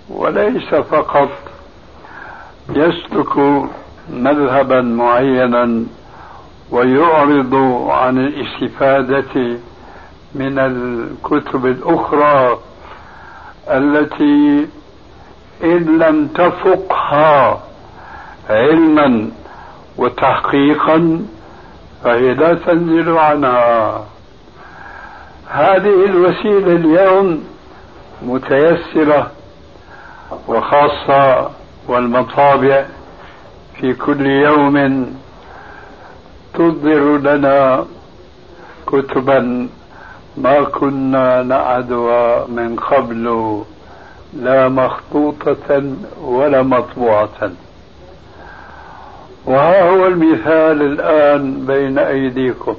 وليس 0.10 0.76
فقط 0.76 1.30
يسلك 2.70 3.63
مذهبا 4.10 4.82
معينا 4.82 5.84
ويعرض 6.72 7.56
عن 7.89 8.18
الاستفادة 8.18 9.58
من 10.36 10.60
الكتب 10.60 11.66
الأخرى 11.66 12.60
التي 13.70 14.68
إن 15.63 15.98
لم 16.00 16.28
تفقها 16.28 17.60
علما 18.50 19.30
وتحقيقا 19.98 21.26
فهي 22.04 22.34
لا 22.34 22.54
تنزل 22.54 23.18
عنها. 23.18 24.04
هذه 25.48 26.06
الوسيلة 26.06 26.72
اليوم 26.76 27.44
متيسرة 28.22 29.32
وخاصة 30.48 31.50
والمطابع 31.88 32.86
في 33.80 33.94
كل 33.94 34.26
يوم 34.26 35.08
تصدر 36.54 37.18
لنا 37.18 37.86
كتبا 38.88 39.68
ما 40.38 40.64
كنا 40.64 41.44
نعدها 41.44 42.48
من 42.48 42.76
قبل 42.76 43.26
لا 44.34 44.70
مخطوطة 44.70 45.84
ولا 46.22 46.62
مطبوعة. 46.62 47.52
وها 49.46 49.90
هو 49.90 50.08
المثال 50.08 50.82
الآن 50.82 51.66
بين 51.66 52.00
أيديكم. 52.00 52.76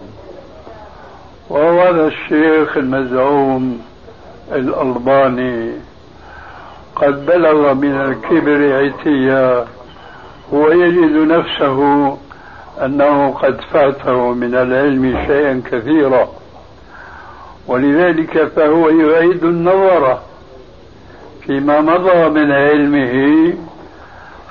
وهو 1.50 1.80
هذا 1.80 2.06
الشيخ 2.06 2.76
المزعوم 2.76 3.80
الألباني. 4.52 5.72
قد 6.96 7.26
بلغ 7.26 7.74
من 7.74 7.94
الكبر 8.00 8.84
عتيا 8.84 9.66
ويجد 10.54 11.16
نفسه 11.16 11.78
أنه 12.84 13.30
قد 13.30 13.60
فاته 13.72 14.32
من 14.32 14.54
العلم 14.54 15.24
شيئا 15.26 15.62
كثيرا 15.70 16.28
ولذلك 17.66 18.44
فهو 18.56 18.88
يعيد 18.88 19.44
النظر 19.44 20.18
فيما 21.46 21.80
مضى 21.80 22.28
من 22.28 22.52
علمه 22.52 23.52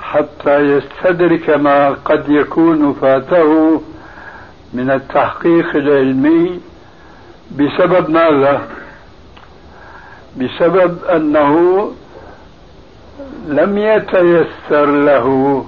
حتى 0.02 0.58
يستدرك 0.58 1.50
ما 1.50 1.90
قد 1.90 2.28
يكون 2.28 2.94
فاته 2.94 3.80
من 4.74 4.90
التحقيق 4.90 5.76
العلمي 5.76 6.60
بسبب 7.58 8.10
ماذا؟ 8.10 8.68
بسبب 10.36 11.04
أنه 11.04 11.90
لم 13.48 13.78
يتيسر 13.78 14.86
له 14.86 15.64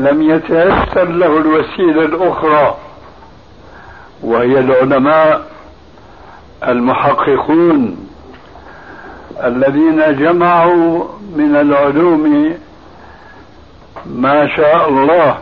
لم 0.00 0.22
يتيسر 0.22 1.04
له 1.04 1.38
الوسيلة 1.38 2.04
الأخرى 2.04 2.76
وهي 4.22 4.58
العلماء 4.58 5.46
المحققون 6.68 8.08
الذين 9.44 10.16
جمعوا 10.18 11.04
من 11.36 11.56
العلوم 11.56 12.54
ما 14.06 14.56
شاء 14.56 14.88
الله. 14.88 15.38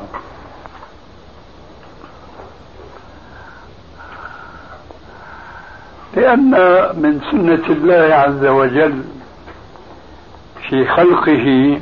لأن 6.16 6.50
من 7.02 7.20
سنة 7.30 7.66
الله 7.76 8.14
عز 8.14 8.44
وجل 8.46 9.04
في 10.68 10.86
خلقه 10.86 11.80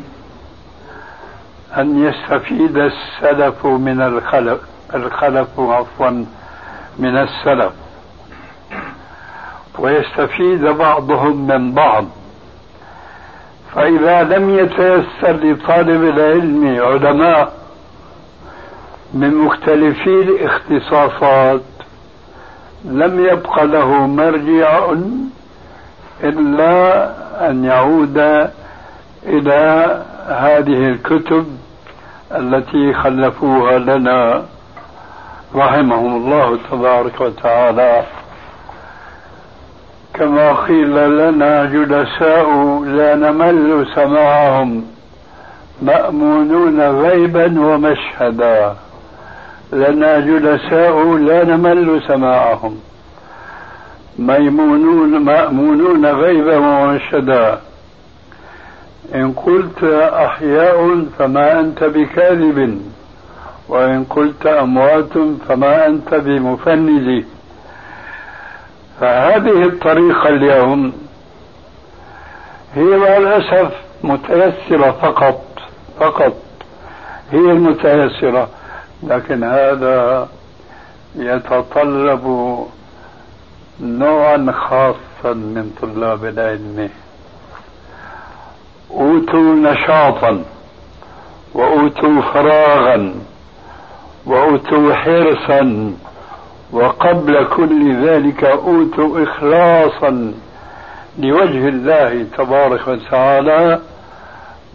أن 1.76 2.04
يستفيد 2.04 2.76
السلف 2.76 3.66
من 3.66 4.00
الخلف 4.02 4.60
الخلف 4.94 5.48
عفوا 5.60 6.24
من 6.98 7.16
السلف. 7.16 7.72
ويستفيد 9.78 10.64
بعضهم 10.64 11.46
من 11.46 11.72
بعض. 11.72 12.04
فإذا 13.74 14.22
لم 14.22 14.50
يتيسر 14.58 15.32
لطالب 15.32 16.04
العلم 16.04 16.80
علماء 16.82 17.52
من 19.14 19.34
مختلفي 19.34 20.06
الاختصاصات 20.22 21.60
لم 22.84 23.26
يبق 23.26 23.62
له 23.62 24.06
مرجع 24.06 24.92
إلا 26.24 27.10
أن 27.50 27.64
يعود 27.64 28.18
إلى 29.26 30.02
هذه 30.28 30.88
الكتب 30.88 31.46
التي 32.32 32.94
خلفوها 32.94 33.78
لنا 33.78 34.42
رحمهم 35.54 36.16
الله 36.16 36.58
تبارك 36.70 37.20
وتعالى. 37.20 38.02
كما 40.14 40.52
قيل 40.52 41.18
لنا 41.18 41.64
جلساء 41.64 42.48
لا 42.84 43.14
نمل 43.14 43.86
سماعهم 43.94 44.84
مأمونون 45.82 46.80
غيبا 46.80 47.60
ومشهدا. 47.60 48.76
لنا 49.72 50.20
جلساء 50.20 51.16
لا 51.16 51.44
نمل 51.44 52.02
سماعهم 52.08 52.78
ميمونون 54.18 55.24
مأمونون 55.24 56.06
غيبا 56.06 56.56
ومشهدا. 56.56 57.60
إن 59.14 59.32
قلت 59.32 59.84
أحياء 60.12 61.04
فما 61.18 61.60
أنت 61.60 61.84
بكاذب 61.84 62.80
وإن 63.68 64.04
قلت 64.04 64.46
أموات 64.46 65.12
فما 65.48 65.86
أنت 65.86 66.14
بمفند. 66.14 67.24
فهذه 69.00 69.62
الطريقة 69.62 70.28
اليوم 70.28 70.92
هي 72.74 72.84
مع 72.84 73.16
الأسف 73.16 73.72
متيسرة 74.04 74.90
فقط 74.90 75.42
فقط 76.00 76.36
هي 77.32 77.38
المتيسرة 77.38 78.48
لكن 79.02 79.44
هذا 79.44 80.28
يتطلب 81.16 82.56
نوعا 83.80 84.52
خاصا 84.52 85.34
من 85.34 85.74
طلاب 85.82 86.24
العلم. 86.24 86.90
اوتوا 88.96 89.54
نشاطا 89.54 90.42
وأوتوا 91.54 92.20
فراغا 92.22 93.14
وأوتوا 94.26 94.94
حرصا 94.94 95.92
وقبل 96.72 97.46
كل 97.56 98.06
ذلك 98.06 98.44
أوتوا 98.44 99.22
اخلاصا 99.22 100.32
لوجه 101.18 101.68
الله 101.68 102.26
تبارك 102.38 102.88
وتعالى 102.88 103.80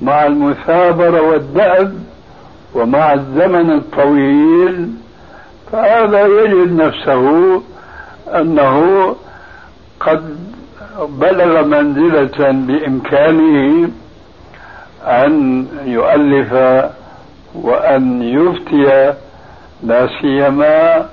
مع 0.02 0.26
المثابرة 0.26 1.22
والدأب 1.22 2.04
ومع 2.74 3.14
الزمن 3.14 3.72
الطويل. 3.72 4.90
فهذا 5.72 6.28
يجد 6.28 6.72
نفسه 6.82 7.62
أنه 8.28 9.16
قد 10.00 10.38
بلغ 11.10 11.64
منزلة 11.66 12.52
بإمكانه 12.52 13.90
أن 15.08 15.66
يؤلف 15.86 16.54
وأن 17.56 18.22
يفتي 18.22 19.14
لا 19.84 20.08
سيما 20.22 21.06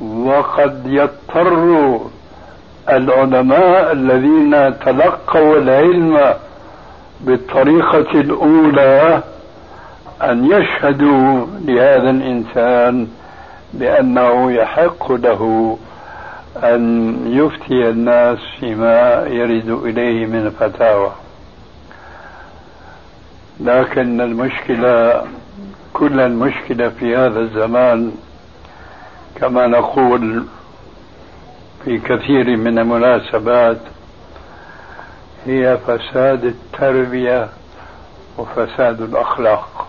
وقد 0.00 0.82
يضطر 0.86 2.00
العلماء 2.88 3.92
الذين 3.92 4.78
تلقوا 4.78 5.56
العلم 5.56 6.34
بالطريقة 7.20 8.20
الأولى 8.20 9.22
أن 10.22 10.44
يشهدوا 10.52 11.46
لهذا 11.64 12.10
الإنسان 12.10 13.08
بأنه 13.74 14.52
يحق 14.52 15.12
له 15.12 15.78
أن 16.56 17.14
يفتي 17.26 17.88
الناس 17.88 18.38
فيما 18.60 19.26
يرد 19.28 19.70
إليه 19.84 20.26
من 20.26 20.50
فتاوى. 20.60 21.10
لكن 23.60 24.20
المشكلة 24.20 25.24
كل 25.92 26.20
المشكلة 26.20 26.88
في 26.88 27.16
هذا 27.16 27.40
الزمان 27.40 28.12
كما 29.40 29.66
نقول 29.66 30.44
في 31.84 31.98
كثير 31.98 32.56
من 32.56 32.78
المناسبات 32.78 33.78
هي 35.46 35.78
فساد 35.86 36.44
التربية 36.44 37.48
وفساد 38.38 39.00
الأخلاق. 39.00 39.86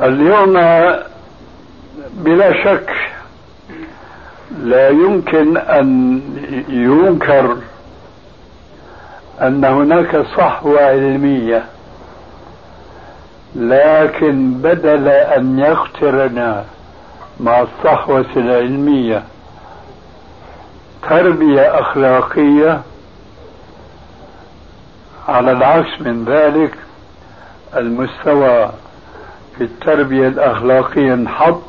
اليوم 0.00 0.52
بلا 2.12 2.64
شك 2.64 2.90
لا 4.62 4.88
يمكن 4.88 5.56
أن 5.56 6.20
ينكر 6.68 7.56
أن 9.42 9.64
هناك 9.64 10.26
صحوة 10.36 10.80
علمية 10.80 11.64
لكن 13.56 14.52
بدل 14.54 15.08
أن 15.08 15.58
يقترن 15.58 16.64
مع 17.40 17.60
الصحوة 17.60 18.26
العلمية 18.36 19.22
تربية 21.08 21.80
أخلاقية 21.80 22.80
على 25.28 25.52
العكس 25.52 26.00
من 26.00 26.24
ذلك 26.24 26.74
المستوى 27.76 28.70
في 29.58 29.64
التربية 29.64 30.28
الأخلاقية 30.28 31.14
انحط 31.14 31.62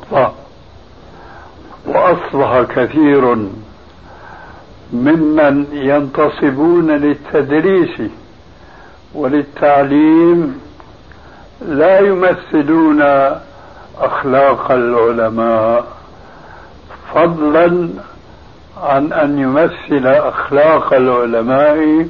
وأصبح 1.86 2.62
كثير 2.74 3.36
ممن 4.92 5.66
ينتصبون 5.72 6.90
للتدريس 6.90 8.02
وللتعليم 9.14 10.60
لا 11.68 11.98
يمثلون 11.98 13.02
أخلاق 14.00 14.72
العلماء 14.72 15.84
فضلا 17.14 17.88
عن 18.82 19.12
أن 19.12 19.38
يمثل 19.38 20.06
أخلاق 20.06 20.94
العلماء 20.94 22.06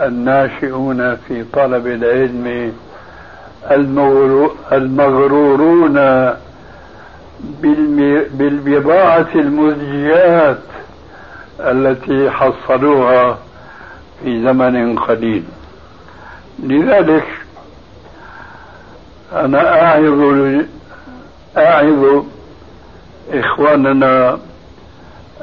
الناشئون 0.00 1.16
في 1.16 1.44
طلب 1.52 1.86
العلم 1.86 2.72
المغرورون 4.72 5.96
بالبضاعة 8.32 9.28
المزجيات. 9.34 10.58
التي 11.60 12.30
حصلوها 12.30 13.38
في 14.22 14.42
زمن 14.42 14.98
قليل. 14.98 15.44
لذلك 16.62 17.26
أنا 19.32 19.82
أعظ 19.82 20.20
أعظ 21.56 22.24
إخواننا 23.32 24.38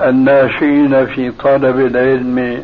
الناشئين 0.01 1.05
في 1.05 1.31
طلب 1.31 1.79
العلم 1.79 2.63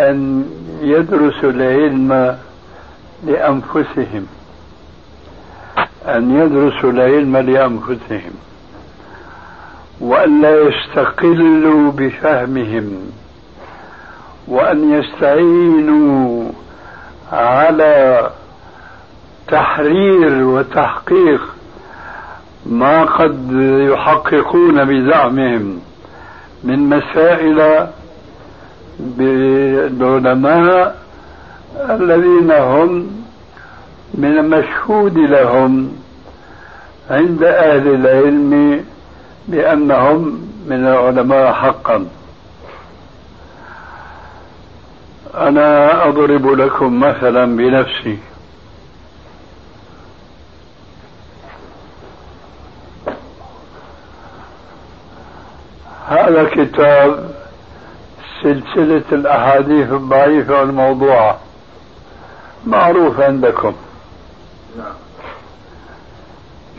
أن 0.00 0.44
يدرسوا 0.82 1.50
العلم 1.50 2.38
لأنفسهم 3.26 4.26
أن 6.06 6.36
يدرسوا 6.40 6.90
العلم 6.90 7.36
لأنفسهم. 7.36 8.32
وأن 10.02 10.40
لا 10.40 10.62
يستقلوا 10.62 11.92
بفهمهم 11.92 13.10
وأن 14.48 14.92
يستعينوا 14.92 16.50
على 17.32 18.30
تحرير 19.48 20.44
وتحقيق 20.44 21.40
ما 22.66 23.04
قد 23.04 23.52
يحققون 23.92 24.84
بزعمهم 24.84 25.80
من 26.64 26.78
مسائل 26.88 27.86
بالعلماء 29.00 31.02
الذين 31.90 32.50
هم 32.50 33.10
من 34.14 34.38
المشهود 34.38 35.18
لهم 35.18 35.92
عند 37.10 37.42
أهل 37.42 37.88
العلم 37.94 38.84
بأنهم 39.48 40.48
من 40.66 40.86
العلماء 40.86 41.52
حقا. 41.52 42.06
أنا 45.34 46.08
أضرب 46.08 46.46
لكم 46.46 47.00
مثلا 47.00 47.56
بنفسي. 47.56 48.18
هذا 56.08 56.44
كتاب 56.44 57.30
سلسلة 58.42 59.04
الأحاديث 59.12 59.92
الضعيفة 59.92 60.60
والموضوعة. 60.60 61.38
معروف 62.66 63.20
عندكم 63.20 63.74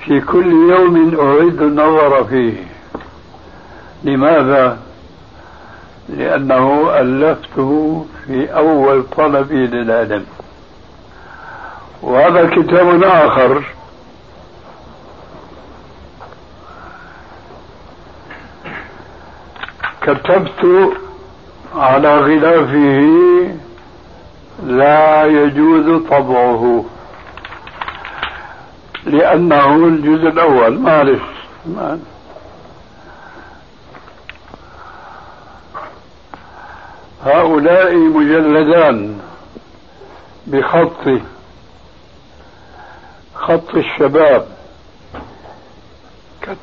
في 0.05 0.21
كل 0.21 0.51
يوم 0.51 1.19
أعيد 1.19 1.61
النظر 1.61 2.23
فيه. 2.23 2.53
لماذا؟ 4.03 4.77
لأنه 6.09 6.89
ألفته 6.99 8.05
في 8.27 8.55
أول 8.55 9.03
طلبي 9.17 9.67
للعلم 9.67 10.25
وهذا 12.01 12.49
كتاب 12.49 13.03
آخر. 13.03 13.63
كتبت 20.01 20.91
على 21.75 22.19
غلافه 22.19 23.09
لا 24.65 25.25
يجوز 25.25 26.01
طبعه. 26.09 26.85
لأنه 29.05 29.75
الجزء 29.75 30.27
الأول. 30.27 30.79
معلش 30.79 31.21
هؤلاء 37.25 37.95
مجلدان 37.95 39.19
بخطي 40.47 41.21
خط 43.35 43.75
الشباب. 43.75 44.47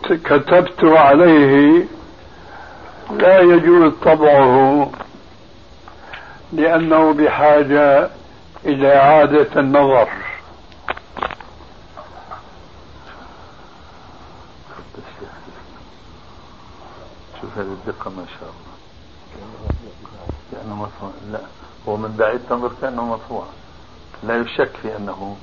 كتبت 0.09 0.85
عليه 0.85 1.85
لا 3.11 3.40
يجوز 3.40 3.92
طبعه 4.05 4.90
لأنه 6.53 7.12
بحاجة 7.12 8.11
إلى 8.64 8.96
إعادة 8.96 9.61
النظر. 9.61 10.09
ما 18.20 18.26
شاء 18.40 18.50
الله. 18.50 18.76
كأنه 20.52 20.74
مطبوع 20.74 21.11
لا. 21.33 21.40
هو 21.88 21.96
من 21.96 22.16
بعيد 22.16 22.40
تنظر 22.48 22.72
كأنه 22.80 23.04
مطبوع 23.04 23.46
لا 24.22 24.37
يشك 24.37 24.76
في 24.83 24.96
أنه 24.96 25.37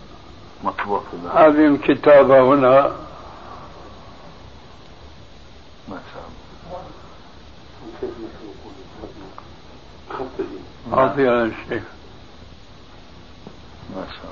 مطبوع 0.63 1.04
في 1.12 1.18
هذه 1.28 1.68
الكتابة 1.68 2.54
هنا. 2.54 2.96
ما 5.90 6.02
شاء 6.13 6.24
الله. 6.28 6.82
أعطينا 10.94 11.44
الشيخ 11.44 11.84
ما 13.96 14.08
شاء 14.22 14.32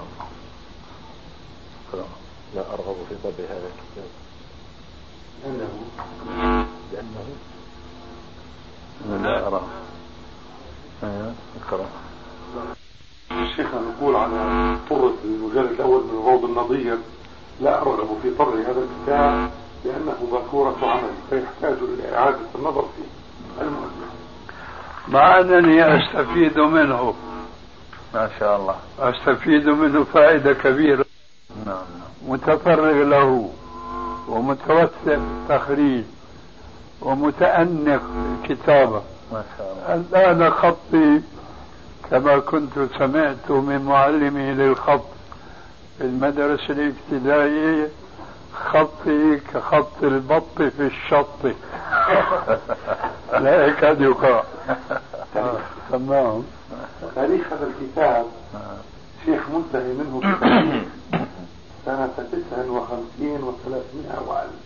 الله. 1.94 2.08
لا 2.56 2.62
أرغب 2.74 2.96
في 3.10 3.16
طبع 3.24 3.44
هذا 3.50 3.68
الكتاب. 3.68 4.10
لأنه 5.44 5.70
لأنه 6.94 7.26
لا 9.24 9.48
أراه 9.48 9.62
أقرأ. 11.04 11.86
الشيخ 13.32 13.68
نقول 13.76 14.16
على 14.16 14.76
طرة 14.90 15.14
المجلد 15.26 15.72
الأول 15.72 16.04
من 16.04 16.24
روض 16.26 16.46
النظير 16.46 16.98
لا 17.62 17.82
أرغب 17.82 18.18
في 18.24 18.32
طرح 18.38 18.54
هذا 18.54 18.82
الكتاب 18.82 19.52
لأنه 19.86 20.18
ذكورة 20.34 20.76
عمل 20.84 21.12
فيحتاج 21.30 21.78
إلى 21.82 22.16
إعادة 22.18 22.38
النظر 22.56 22.82
فيه. 22.82 23.62
المؤلف. 23.62 23.92
مع 25.08 25.40
أنني 25.40 25.98
أستفيد 25.98 26.60
منه. 26.60 27.14
ما 28.14 28.30
شاء 28.40 28.58
الله. 28.58 28.76
أستفيد 29.00 29.68
منه 29.68 30.04
فائدة 30.04 30.54
كبيرة. 30.54 31.06
نعم 31.66 31.76
نعم. 31.76 32.32
متفرغ 32.34 33.04
له 33.04 33.50
ومتوسع 34.28 34.88
في 35.06 35.16
التخريج 35.16 36.04
ومتأنق 37.02 38.02
في 38.02 38.52
الكتابة 38.52 39.02
ما 39.32 39.44
شاء 39.58 39.74
الله. 39.90 39.96
الآن 39.96 40.52
خطي 40.52 41.22
كما 42.12 42.40
كنت 42.40 42.72
سمعت 42.98 43.52
من 43.52 43.86
معلمي 43.86 44.54
للخط 44.54 45.06
في 45.98 46.04
المدرسة 46.04 46.74
الابتدائية 46.74 47.90
خطي 48.54 49.38
كخط 49.54 50.04
البط 50.04 50.58
في 50.58 50.80
الشط. 50.80 51.56
لا 53.34 53.66
يكاد 53.66 54.02
يقرأ 54.02 54.44
تمام. 55.92 56.44
تاريخ 57.16 57.46
هذا 57.54 57.68
الكتاب 57.68 58.26
شيخ 59.26 59.42
منتهي 59.50 59.94
منه 59.94 60.22
سنة 61.86 62.10
تسع 62.18 62.70
وخمسين 62.70 63.44
وثلاثمائة 63.44 64.22
وألف. 64.28 64.66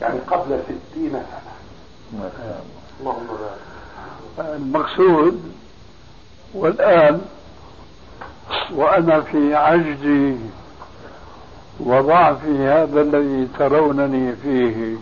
يعني 0.00 0.18
قبل 0.18 0.60
ستين 0.64 1.10
سنة. 1.10 1.24
المقصود 4.38 5.52
والآن 6.54 7.20
وأنا 8.74 9.20
في 9.20 9.54
عجزي 9.54 10.36
وضعفي 11.80 12.58
هذا 12.58 13.00
الذي 13.00 13.48
ترونني 13.58 14.36
فيه. 14.36 14.96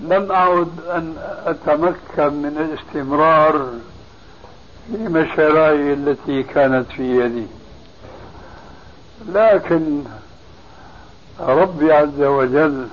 لم 0.00 0.32
أعد 0.32 0.80
أن 0.88 1.16
أتمكن 1.46 2.34
من 2.42 2.56
الاستمرار 2.58 3.70
في 4.86 4.98
مشاريعي 4.98 5.92
التي 5.92 6.42
كانت 6.42 6.86
في 6.90 7.20
يدي. 7.20 7.46
لكن 9.28 10.02
ربي 11.40 11.92
عز 11.92 12.20
وجل 12.20 12.88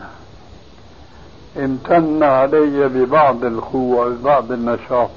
امتن 1.57 2.23
علي 2.23 2.87
ببعض 2.87 3.45
القوة 3.45 4.09
ببعض 4.09 4.51
النشاط 4.51 5.09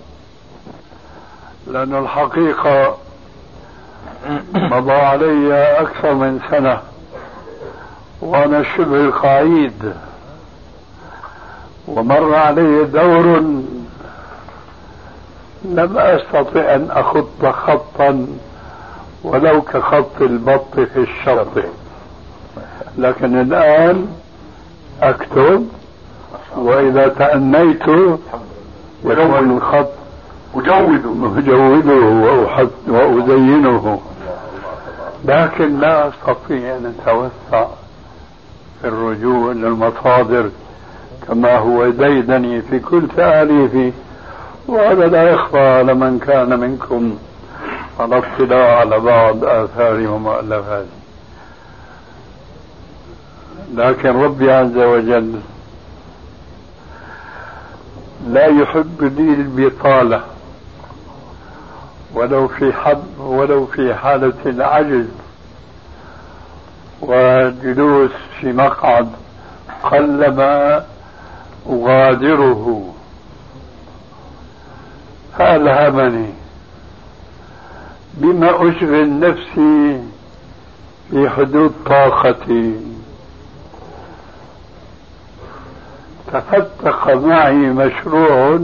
لأن 1.66 1.94
الحقيقة 1.94 2.96
مضى 4.54 4.92
علي 4.92 5.54
أكثر 5.80 6.14
من 6.14 6.40
سنة 6.50 6.80
وأنا 8.20 8.62
شبه 8.76 8.96
القعيد 8.96 9.92
ومر 11.88 12.34
علي 12.34 12.84
دور 12.84 13.26
لم 15.64 15.98
أستطع 15.98 16.74
أن 16.74 16.88
أخط 16.90 17.46
خطا 17.46 18.26
ولو 19.24 19.62
كخط 19.62 20.20
البط 20.22 20.74
في 20.80 20.96
الشط 21.00 21.64
لكن 22.98 23.40
الآن 23.40 24.06
أكتب 25.02 25.68
وإذا 26.56 27.08
تأنيت 27.08 27.82
يكون 29.04 29.56
الخط 29.56 29.90
أجوده 30.54 31.38
أجوده 31.38 32.04
وأزينه. 32.88 34.00
لكن 35.24 35.80
لا 35.80 36.08
أستطيع 36.08 36.76
أن 36.76 36.94
أتوسع 37.00 37.66
في 38.82 38.88
الرجوع 38.88 39.52
إلى 39.52 39.68
المصادر 39.68 40.50
كما 41.28 41.58
هو 41.58 41.90
ديدني 41.90 42.62
في 42.62 42.78
كل 42.78 43.08
تأليفي. 43.16 43.92
وهذا 44.68 45.06
لا 45.06 45.30
يخفى 45.30 45.58
على 45.58 45.94
من 45.94 46.18
كان 46.18 46.60
منكم. 46.60 47.16
على 48.00 48.18
اطلاع 48.18 48.78
على 48.78 49.00
بعض 49.00 49.44
آثاري 49.44 50.06
ومؤلفاتي 50.06 50.88
لكن 53.74 54.22
ربي 54.22 54.52
عز 54.52 54.76
وجل 54.76 55.40
لا 58.26 58.46
يحب 58.46 59.02
لي 59.02 59.34
البطالة 59.34 60.22
ولو 62.14 62.48
في 62.48 62.72
حب 62.72 63.04
ولو 63.18 63.66
في 63.66 63.94
حالة 63.94 64.34
العجز 64.46 65.06
والجلوس 67.00 68.10
في 68.40 68.52
مقعد 68.52 69.08
قلما 69.82 70.84
أغادره. 71.70 72.94
فألهمني 75.38 76.32
بما 78.14 78.50
أشغل 78.50 79.20
نفسي 79.20 80.00
في 81.10 81.30
حدود 81.30 81.72
طاقتي. 81.86 82.95
تفتق 86.32 87.08
معي 87.14 87.54
مشروع 87.54 88.60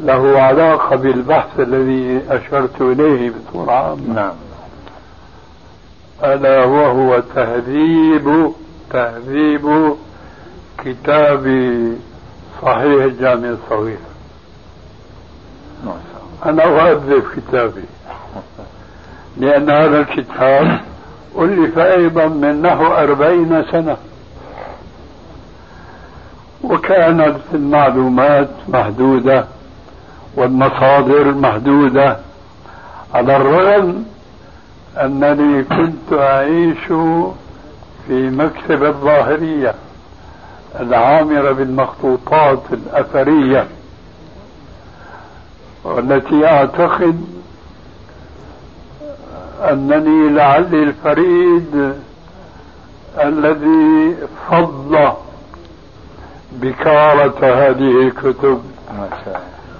له 0.00 0.40
علاقة 0.40 0.96
بالبحث 0.96 1.60
الذي 1.60 2.22
أشرت 2.30 2.80
إليه 2.80 3.30
بصورة 3.30 3.72
عامة. 3.72 4.14
نعم. 4.14 4.34
ألا 6.24 6.64
وهو 6.64 7.22
تهذيب 7.34 8.52
تهذيب 8.90 9.94
كتاب 10.84 11.44
صحيح 12.62 13.04
الجامع 13.04 13.48
الصغير 13.48 13.98
أنا 16.46 16.64
أؤذب 16.64 17.22
كتابي. 17.36 17.84
لأن 19.36 19.70
هذا 19.70 20.00
الكتاب 20.00 20.80
ألف 21.38 21.78
أيضا 21.78 22.26
من 22.26 22.62
نحو 22.62 22.86
أربعين 22.86 23.64
سنة. 23.72 23.96
وكانت 26.70 27.36
المعلومات 27.54 28.48
محدودة 28.68 29.44
والمصادر 30.36 31.34
محدودة. 31.34 32.16
على 33.14 33.36
الرغم 33.36 34.04
أنني 34.96 35.62
كنت 35.62 36.12
أعيش 36.12 36.86
في 38.06 38.30
مكتب 38.30 38.84
الظاهرية 38.84 39.74
العامرة 40.80 41.52
بالمخطوطات 41.52 42.62
الأثرية 42.72 43.66
والتي 45.84 46.46
أعتقد 46.46 47.26
أنني 49.70 50.28
لعلي 50.28 50.82
الفريد 50.82 51.94
الذي 53.24 54.16
فض 54.50 55.16
بكارة 56.60 57.38
هذه 57.42 58.00
الكتب. 58.06 58.62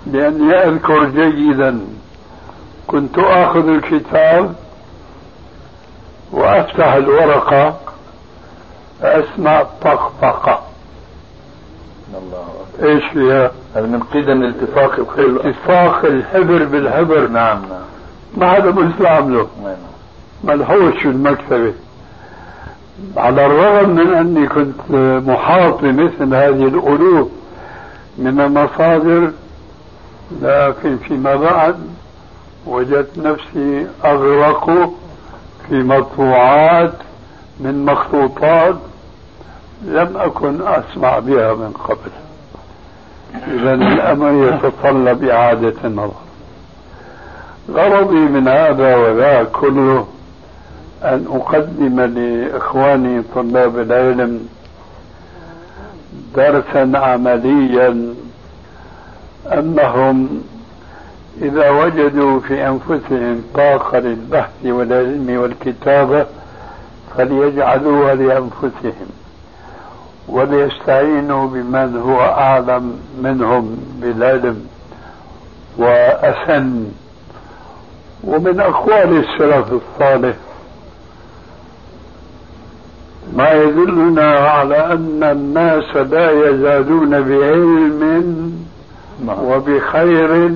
لأني 0.07 0.55
أذكر 0.55 1.05
جيدا. 1.05 1.81
كنت 2.87 3.19
آخذ 3.19 3.69
الكتاب 3.69 4.55
وأفتح 6.33 6.93
الورقة 6.93 7.77
أسمع 9.03 9.63
طقطقة. 9.63 10.63
الله. 12.15 12.47
إيش 12.83 13.05
فيها؟ 13.13 13.51
هذا 13.75 13.87
من 13.87 14.01
قدم 14.01 14.43
التفاق 14.43 14.99
الخيل 14.99 15.39
اتفاق 15.39 16.05
الحبر 16.05 16.65
بالحبر. 16.65 17.29
نعم 17.29 17.63
نعم. 17.63 17.81
ما 18.37 18.53
حدا 18.53 18.71
مسلم 18.71 19.35
له؟ 19.35 19.49
نعم. 19.63 19.77
ملحوش 20.45 21.03
في 21.03 21.09
المكتبة. 21.09 21.73
على 23.17 23.47
الرغم 23.47 23.91
من 23.91 24.15
أني 24.15 24.47
كنت 24.47 24.75
محاط 25.29 25.81
بمثل 25.83 26.35
هذه 26.35 26.69
الألوف 26.69 27.29
من 28.19 28.41
المصادر 28.41 29.31
لكن 30.43 30.97
فيما 30.97 31.35
بعد 31.35 31.77
وجدت 32.67 33.19
نفسي 33.19 33.87
أغرق 34.05 34.91
في 35.69 35.75
مطبوعات 35.75 36.93
من 37.61 37.85
مخطوطات 37.85 38.77
لم 39.85 40.17
أكن 40.17 40.61
أسمع 40.67 41.19
بها 41.19 41.55
من 41.55 41.73
قبل. 41.73 42.11
إذا 43.47 43.75
الأمر 43.75 44.49
يتطلب 44.49 45.25
إعادة 45.25 45.75
النظر. 45.85 46.13
غرضي 47.71 48.17
من 48.17 48.49
هذا 48.49 48.97
وذاك 48.97 49.51
كله 49.51 50.07
أن 51.05 51.27
أقدم 51.33 52.01
لإخواني 52.01 53.23
طلاب 53.35 53.79
العلم 53.79 54.49
درسا 56.37 56.93
عمليا 56.95 58.15
أنهم 59.53 60.43
إذا 61.43 61.71
وجدوا 61.71 62.41
في 62.41 62.69
أنفسهم 62.69 63.43
طاقة 63.55 63.99
للبحث 63.99 64.65
والعلم 64.65 65.39
والكتابة 65.41 66.27
فليجعلوها 67.17 68.15
لأنفسهم 68.15 69.07
وليستعينوا 70.29 71.49
بمن 71.49 71.97
هو 71.97 72.21
أعلم 72.21 73.01
منهم 73.23 73.77
بالعلم 74.01 74.67
وأسن. 75.79 76.85
ومن 78.25 78.61
أقوال 78.61 79.25
السلف 79.25 79.67
الصالح 79.73 80.37
ما 83.35 83.53
يدلنا 83.53 84.37
على 84.39 84.93
أن 84.93 85.23
الناس 85.23 85.97
لا 85.97 86.31
يزالون 86.31 87.11
بعلم 87.11 88.53
وبخير. 89.29 90.55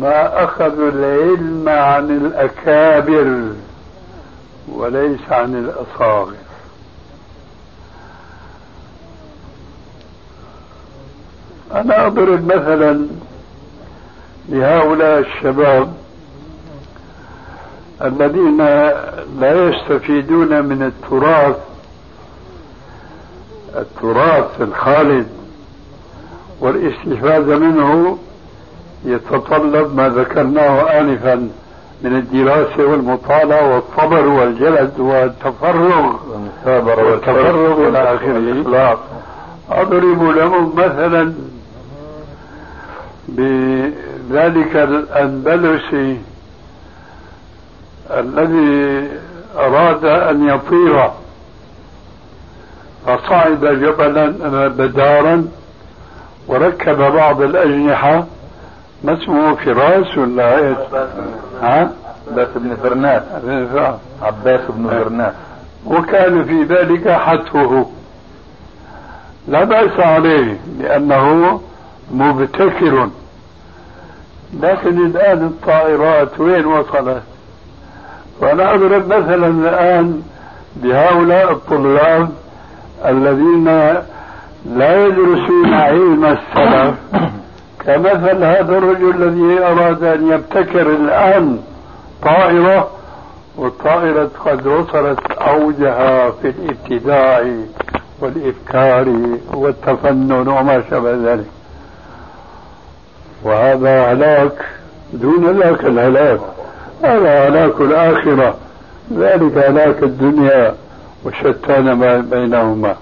ما 0.00 0.44
أخذوا 0.44 0.90
العلم 0.90 1.68
عن 1.68 2.10
الأكابر 2.10 3.52
وليس 4.68 5.20
عن 5.30 5.54
الأصاغر. 5.54 6.32
أنا 11.74 12.06
أضرب 12.06 12.46
مثلا 12.46 13.06
لهؤلاء 14.48 15.18
الشباب. 15.18 16.01
الذين 18.04 18.58
لا 19.40 19.68
يستفيدون 19.68 20.62
من 20.64 20.82
التراث 20.82 21.56
التراث 23.76 24.60
الخالد 24.60 25.26
والاستفادة 26.60 27.58
منه 27.58 28.18
يتطلب 29.04 29.96
ما 29.96 30.08
ذكرناه 30.08 31.00
آنفا 31.00 31.34
من 32.02 32.16
الدراسة 32.16 32.84
والمطالعة 32.84 33.74
والصبر 33.74 34.26
والجلد 34.26 35.00
والتفرغ. 35.00 36.16
والتفرغ 36.66 37.88
إلى 37.88 37.98
آخره. 37.98 38.98
أضرب 39.70 40.22
لهم 40.22 40.72
مثلا 40.76 41.32
بذلك 43.28 44.76
الأندلسي 44.76 46.18
الذي 48.18 49.08
أراد 49.56 50.04
أن 50.04 50.48
يطير 50.48 51.10
فصعد 53.06 53.64
جبلا 53.64 54.28
بدارا 54.68 55.48
وركب 56.48 56.98
بعض 56.98 57.42
الأجنحة 57.42 58.24
ما 59.04 59.12
اسمه 59.12 59.54
فراس 59.54 60.18
ولا 60.18 60.58
إيش؟ 60.58 60.76
ها؟ 61.62 61.90
عباس 62.30 62.48
بن 62.56 62.76
فرناس 62.82 63.22
عباس 64.22 64.60
بن 64.68 64.88
فرناس 64.88 65.32
وكان 65.86 66.44
في 66.44 66.62
ذلك 66.62 67.08
حتفه 67.08 67.86
لا 69.48 69.64
بأس 69.64 70.00
عليه 70.00 70.56
لأنه 70.78 71.60
مبتكر 72.10 73.08
لكن 74.60 75.06
الآن 75.06 75.46
الطائرات 75.46 76.40
وين 76.40 76.66
وصلت؟ 76.66 77.22
وأنا 78.42 78.74
أضرب 78.74 79.06
مثلا 79.06 79.46
الآن 79.46 80.22
بهؤلاء 80.76 81.52
الطلاب 81.52 82.28
الذين 83.06 83.64
لا 84.76 85.06
يدرسون 85.06 85.74
علم 85.74 86.24
السلف. 86.24 86.94
كمثل 87.86 88.44
هذا 88.44 88.78
الرجل 88.78 89.22
الذي 89.22 89.64
أراد 89.64 90.04
أن 90.04 90.30
يبتكر 90.30 90.86
الآن 90.90 91.58
طائرة 92.22 92.90
والطائرة 93.56 94.30
قد 94.44 94.66
وصلت 94.66 95.32
أوجها 95.32 96.30
في 96.30 96.48
الابتداع 96.48 97.44
والإفكار 98.20 99.16
والتفنن 99.54 100.48
وما 100.48 100.82
شابه 100.90 101.32
ذلك. 101.32 101.46
وهذا 103.44 104.12
هلاك 104.12 104.64
دون 105.12 105.60
ذاك 105.60 105.84
الهلاك. 105.84 106.40
هذا 107.02 107.48
هلاك 107.48 107.80
الآخرة. 107.80 108.54
ذلك 109.18 109.58
هلاك 109.58 110.02
الدنيا 110.02 110.74
وشتان 111.24 111.92
ما 111.92 112.18
بينهما. 112.18 112.96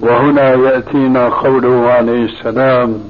وهنا 0.00 0.54
يأتينا 0.54 1.28
قوله 1.28 1.90
عليه 1.90 2.24
السلام 2.24 3.00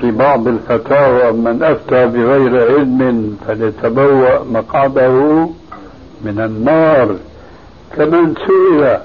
في 0.00 0.10
بعض 0.10 0.48
الفتاوى 0.48 1.32
من 1.32 1.62
أفتى 1.62 2.06
بغير 2.06 2.72
علم 2.72 3.36
فليتبوأ 3.46 4.44
مقعده 4.44 5.48
من 6.24 6.40
النار 6.40 7.16
كمن 7.96 8.34
سئل 8.34 8.98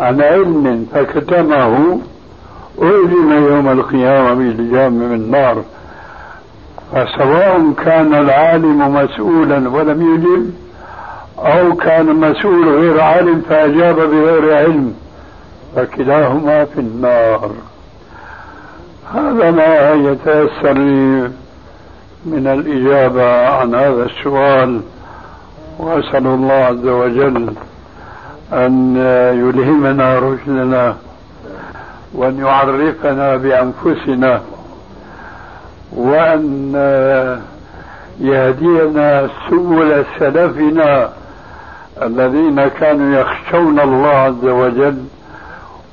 عن 0.00 0.22
علم 0.22 0.86
فكتمه. 0.94 2.00
ألزم 2.82 3.32
يوم 3.32 3.68
القيامة 3.68 4.34
بلجام 4.34 4.92
من 4.92 5.30
نار 5.30 5.64
فسواء 6.92 7.72
كان 7.84 8.14
العالم 8.14 8.94
مسؤولا 8.94 9.68
ولم 9.68 10.14
يجب 10.14 10.50
أو 11.38 11.74
كان 11.74 12.06
مسؤول 12.06 12.68
غير 12.68 13.00
عالم 13.00 13.42
فأجاب 13.48 13.96
بغير 13.96 14.56
علم 14.56 14.94
فكلاهما 15.76 16.64
في 16.64 16.80
النار. 16.80 17.50
هذا 19.14 19.50
ما 19.50 19.90
يتيسر 19.90 20.72
لي 20.72 21.30
من 22.24 22.46
الإجابة 22.46 23.48
عن 23.48 23.74
هذا 23.74 24.04
السؤال 24.04 24.80
وأسأل 25.78 26.26
الله 26.26 26.52
عز 26.52 26.86
وجل 26.86 27.54
أن 28.52 28.96
يلهمنا 29.34 30.18
رشدنا 30.18 30.96
وأن 32.14 32.38
يعرفنا 32.38 33.36
بأنفسنا. 33.36 34.40
وأن 35.92 36.72
يهدينا 38.20 39.28
سبل 39.50 40.04
سلفنا 40.18 41.10
الذين 42.02 42.68
كانوا 42.68 43.20
يخشون 43.20 43.80
الله 43.80 44.08
عز 44.08 44.44
وجل 44.44 45.04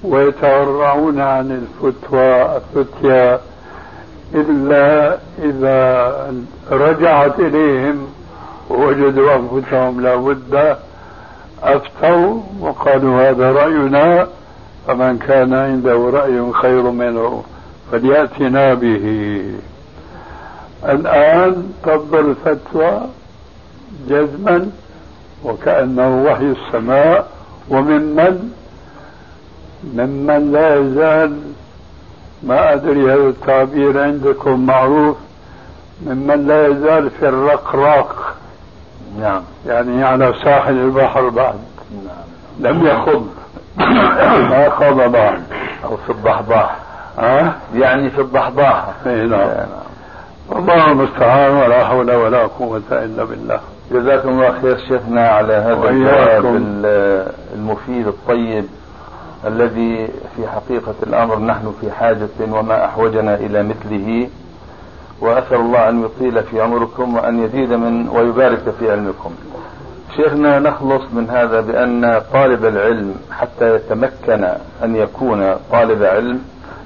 ويتورعون 0.03 1.19
عن 1.19 1.51
الفتوى 1.51 2.57
الفتيا 2.75 3.39
إلا 4.35 5.17
إذا 5.43 6.13
رجعت 6.71 7.39
إليهم 7.39 8.07
ووجدوا 8.69 9.35
أنفسهم 9.35 10.01
لابد 10.01 10.75
أفتوا 11.63 12.41
وقالوا 12.59 13.29
هذا 13.29 13.51
رأينا 13.51 14.27
فمن 14.87 15.17
كان 15.17 15.53
عنده 15.53 16.09
رأي 16.13 16.51
خير 16.53 16.81
منه 16.81 17.43
فليأتنا 17.91 18.73
به. 18.73 19.43
الآن 20.87 21.71
تفضل 21.83 22.19
الفتوى 22.29 23.01
جزما 24.07 24.69
وكأنه 25.43 26.23
وحي 26.23 26.43
السماء 26.45 27.27
وممن 27.69 28.51
ممن 29.83 30.51
لا 30.51 30.75
يزال 30.75 31.41
ما 32.43 32.73
أدري 32.73 33.13
هذا 33.13 33.29
التعبير 33.29 34.03
عندكم 34.03 34.65
معروف. 34.65 35.17
ممن 36.05 36.47
لا 36.47 36.67
يزال 36.67 37.09
في 37.09 37.29
الرقراق. 37.29 38.35
نعم. 39.19 39.41
يعني 39.67 40.03
على 40.03 40.33
ساحل 40.43 40.73
البحر 40.73 41.29
بعد. 41.29 41.55
نعم. 41.91 42.73
لم 42.73 42.87
يخض 42.87 43.27
ما 44.49 44.69
خض 44.69 45.11
بعد. 45.11 45.43
أو 45.83 45.97
في 45.97 46.09
الضحضاح. 46.09 46.75
ها؟ 47.17 47.55
يعني 47.75 48.09
في 48.09 48.21
الضحضاح. 48.21 48.85
إيه 49.05 49.23
نعم. 49.23 49.49
الله 50.55 50.91
المستعان 50.91 51.53
ولا 51.55 51.85
حول 51.85 52.11
ولا 52.15 52.43
قوة 52.47 52.81
إلا 52.91 53.23
بالله. 53.23 53.59
جزاكم 53.91 54.29
الله 54.29 54.61
خير 54.61 54.77
شيخنا 54.77 55.27
على 55.29 55.53
هذا 55.53 55.89
الجواب 55.89 56.45
ال- 56.45 57.31
المفيد 57.55 58.07
الطيب 58.07 58.65
الذي 59.47 60.07
في 60.35 60.47
حقيقة 60.47 60.93
الأمر 61.03 61.39
نحن 61.39 61.73
في 61.81 61.91
حاجة 61.91 62.27
وما 62.51 62.85
أحوجنا 62.85 63.35
إلى 63.35 63.63
مثله. 63.63 64.29
وأسأل 65.21 65.55
الله 65.59 65.89
أن 65.89 66.03
يطيل 66.03 66.43
في 66.43 66.61
عمركم 66.61 67.15
وأن 67.15 67.43
يزيد 67.43 67.73
من 67.73 68.09
ويبارك 68.09 68.63
في 68.79 68.91
علمكم. 68.91 69.31
شيخنا 70.15 70.59
نخلص 70.59 71.01
من 71.13 71.29
هذا 71.29 71.61
بأن 71.61 72.21
طالب 72.33 72.65
العلم 72.65 73.15
حتى 73.31 73.75
يتمكن 73.75 74.43
أن 74.83 74.95
يكون 74.95 75.55
طالب 75.71 76.03
علم 76.03 76.39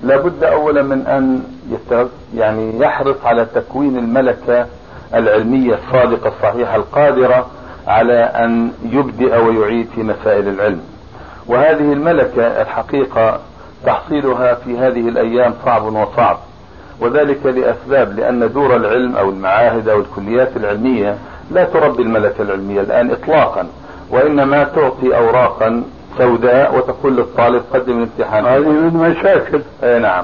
لابد 0.03 0.43
أولا 0.43 0.81
من 0.81 1.41
يت- 1.71 2.07
يعني 2.35 2.79
يحرص 2.79 3.15
على 3.25 3.45
تكوين 3.55 3.97
الملكة 3.97 4.65
العلمية 5.13 5.75
الصادقة 5.75 6.27
الصحيحة 6.37 6.75
القادرة 6.75 7.45
على 7.87 8.19
أن 8.19 8.71
يبدأ 8.83 9.37
ويعيد 9.37 9.87
في 9.95 10.03
مسائل 10.03 10.47
العلم. 10.47 10.81
وهذه 11.47 11.93
الملكة 11.93 12.61
الحقيقة 12.61 13.39
تحصيلها 13.85 14.53
في 14.55 14.77
هذه 14.77 15.09
الأيام 15.09 15.53
صعب 15.65 15.83
وصعب. 15.83 16.37
وذلك 16.99 17.45
لأسباب 17.45 18.19
لأن 18.19 18.51
دور 18.53 18.75
العلم 18.75 19.15
أو 19.17 19.29
المعاهد 19.29 19.89
أو 19.89 19.99
الكليات 19.99 20.57
العلمية 20.57 21.17
لا 21.51 21.63
تربي 21.63 22.03
الملكة 22.03 22.41
العلمية 22.41 22.81
الآن 22.81 23.11
إطلاقا 23.11 23.67
وإنما 24.09 24.63
تعطي 24.63 25.17
أوراقا 25.17 25.83
سوداء 26.17 26.77
وتقول 26.77 27.15
للطالب 27.17 27.63
قدم 27.73 27.97
الامتحان. 27.97 28.45
هذه 28.45 28.69
من 28.69 28.93
مشاكل. 28.93 29.61
أي 29.83 29.99
نعم. 29.99 30.23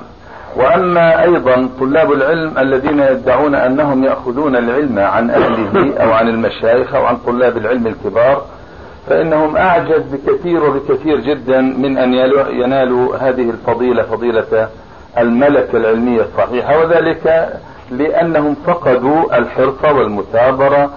وأما 0.56 1.24
أيضا 1.24 1.70
طلاب 1.80 2.12
العلم 2.12 2.58
الذين 2.58 3.00
يدعون 3.00 3.56
أنهم 3.56 4.04
يأخذون 4.04 4.56
العلم 4.56 5.00
عن 5.00 5.30
أهله 5.30 5.98
أو 6.04 6.12
عن 6.12 6.28
المشايخ 6.30 6.96
أو 6.96 7.06
عن 7.06 7.18
طلاب 7.18 7.58
العلم 7.58 7.88
الكبار 7.88 8.42
فإنهم 9.08 9.58
أعجز 9.58 10.02
بكثير 10.12 10.64
وبكثير 10.64 11.20
جدا 11.20 11.62
من 11.62 11.98
أن 11.98 12.14
ينالوا 12.50 13.16
هذه 13.16 13.50
الفضيلة 13.50 14.04
فضيلة 14.04 14.70
الملكة 15.18 15.78
العلمية 15.78 16.22
الصحيحة 16.22 16.80
وذلك 16.80 17.50
لأنهم 17.92 18.56
فقدوا 18.66 19.38
الحرص 19.38 19.84
والمثابرة 19.84 20.90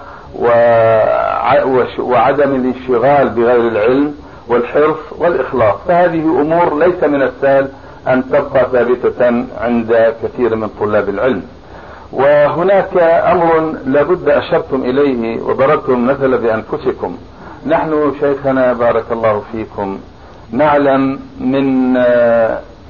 وعدم 1.99 2.55
الانشغال 2.55 3.29
بغير 3.29 3.67
العلم 3.67 4.13
والحرص 4.51 4.97
والإخلاص. 5.17 5.75
فهذه 5.87 6.23
أمور 6.41 6.77
ليس 6.79 7.03
من 7.03 7.21
السهل 7.21 7.67
أن 8.07 8.23
تبقى 8.29 8.67
ثابتة 8.71 9.45
عند 9.61 10.13
كثير 10.23 10.55
من 10.55 10.69
طلاب 10.79 11.09
العلم. 11.09 11.43
وهناك 12.13 12.97
أمر 13.33 13.75
لابد 13.85 14.29
أشرتم 14.29 14.81
إليه 14.83 15.41
وضربتم 15.41 15.93
المثل 15.93 16.37
بأنفسكم. 16.37 17.17
نحن 17.65 18.13
شيخنا 18.19 18.73
بارك 18.73 19.05
الله 19.11 19.43
فيكم 19.51 19.99
نعلم 20.51 21.19
من 21.39 21.93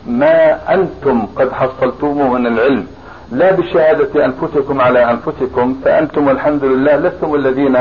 ما 0.08 0.38
أنتم 0.74 1.26
قد 1.36 1.52
حصلتموه 1.52 2.30
من 2.30 2.48
العلم. 2.48 2.88
لا 3.32 3.52
بشهادة 3.52 4.26
أنفسكم 4.26 4.82
على 4.82 5.12
أنفسكم 5.12 5.76
فأنتم 5.86 6.30
الحمد 6.30 6.64
لله 6.64 6.96
لستم 6.96 7.36
الذين 7.36 7.78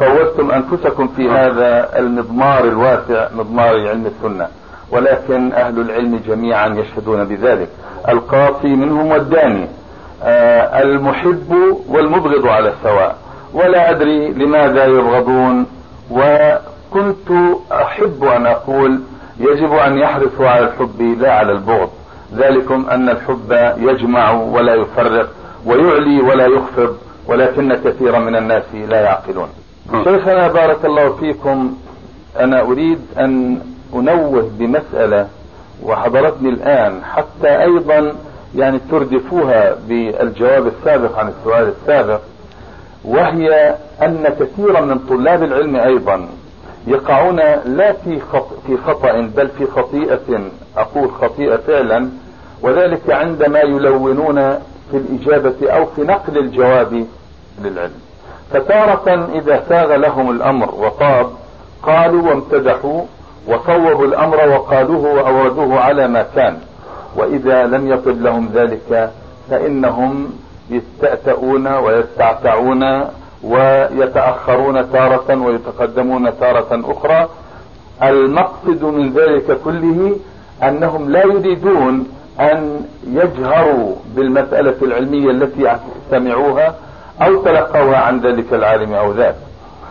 فوتم 0.00 0.50
أنفسكم 0.50 1.08
في 1.08 1.30
هذا 1.30 1.98
المضمار 1.98 2.64
الواسع 2.64 3.28
مضمار 3.34 3.88
علم 3.88 4.06
السنة. 4.06 4.48
ولكن 4.90 5.52
أهل 5.52 5.80
العلم 5.80 6.20
جميعا 6.26 6.68
يشهدون 6.68 7.24
بذلك. 7.24 7.68
القاصي 8.08 8.68
منهم 8.68 9.06
والداني. 9.06 9.68
آه 10.22 10.82
المحب 10.82 11.76
والمبغض 11.88 12.46
على 12.46 12.68
السواء. 12.68 13.16
ولا 13.52 13.90
أدري 13.90 14.32
لماذا 14.32 14.84
يبغضون. 14.84 15.66
وكنت 16.10 17.56
أحب 17.72 18.24
أن 18.24 18.46
أقول 18.46 19.00
يجب 19.40 19.72
أن 19.72 19.98
يحرصوا 19.98 20.48
على 20.48 20.64
الحب 20.64 21.16
لا 21.20 21.32
على 21.32 21.52
البغض. 21.52 21.90
ذلكم 22.34 22.86
أن 22.90 23.08
الحب 23.08 23.74
يجمع 23.78 24.30
ولا 24.30 24.74
يفرق 24.74 25.28
ويعلي 25.66 26.20
ولا 26.20 26.46
يخفض 26.46 26.96
ولكن 27.26 27.74
كثيرا 27.74 28.18
من 28.18 28.36
الناس 28.36 28.64
لا 28.88 29.00
يعقلون. 29.00 29.48
شيخنا 29.92 30.48
بارك 30.48 30.84
الله 30.84 31.12
فيكم 31.12 31.74
أنا 32.40 32.60
أريد 32.60 32.98
أن 33.18 33.60
أنوه 33.94 34.50
بمسألة 34.58 35.28
وحضرتني 35.82 36.48
الآن 36.48 37.04
حتى 37.04 37.62
أيضا 37.62 38.12
يعني 38.56 38.80
تردفوها 38.90 39.76
بالجواب 39.88 40.66
السابق 40.66 41.18
عن 41.18 41.28
السؤال 41.28 41.68
السابق 41.80 42.20
وهي 43.04 43.76
أن 44.02 44.34
كثيرا 44.40 44.80
من 44.80 44.98
طلاب 44.98 45.42
العلم 45.42 45.76
أيضا 45.76 46.28
يقعون 46.86 47.36
لا 47.64 47.92
في 47.92 48.20
خطأ, 48.20 48.56
في 48.66 48.76
خطأ 48.76 49.20
بل 49.36 49.48
في 49.48 49.66
خطيئة 49.66 50.40
أقول 50.76 51.10
خطيئة 51.10 51.56
فعلا 51.56 52.08
وذلك 52.62 53.10
عندما 53.10 53.60
يلونون 53.60 54.34
في 54.90 54.96
الإجابة 54.96 55.70
أو 55.72 55.86
في 55.86 56.02
نقل 56.02 56.38
الجواب 56.38 57.06
للعلم. 57.62 58.03
فتارة 58.52 59.28
إذا 59.34 59.64
ساغ 59.68 59.96
لهم 59.96 60.30
الأمر 60.30 60.74
وطاب 60.74 61.26
قالوا 61.82 62.28
وامتدحوا 62.28 63.02
وصوبوا 63.48 64.06
الأمر 64.06 64.48
وقالوه 64.48 65.14
وأوردوه 65.14 65.80
على 65.80 66.08
ما 66.08 66.26
كان. 66.36 66.58
وإذا 67.16 67.66
لم 67.66 67.92
يطب 67.92 68.22
لهم 68.22 68.50
ذلك 68.54 69.10
فإنهم 69.50 70.30
يستأتؤون 70.70 71.66
ويستعتعون 71.66 73.04
ويتأخرون 73.42 74.92
تارة 74.92 75.42
ويتقدمون 75.44 76.38
تارة 76.40 76.82
أخرى. 76.84 77.28
المقصد 78.02 78.84
من 78.84 79.12
ذلك 79.12 79.58
كله 79.64 80.16
أنهم 80.62 81.10
لا 81.10 81.24
يريدون 81.24 82.08
أن 82.40 82.86
يجهروا 83.06 83.94
بالمسألة 84.16 84.74
العلمية 84.82 85.30
التي 85.30 85.76
سمعوها 86.10 86.74
أو 87.22 87.42
تلقوها 87.42 87.96
عن 87.96 88.20
ذلك 88.20 88.52
العالم 88.52 88.94
أو 88.94 89.12
ذاك. 89.12 89.34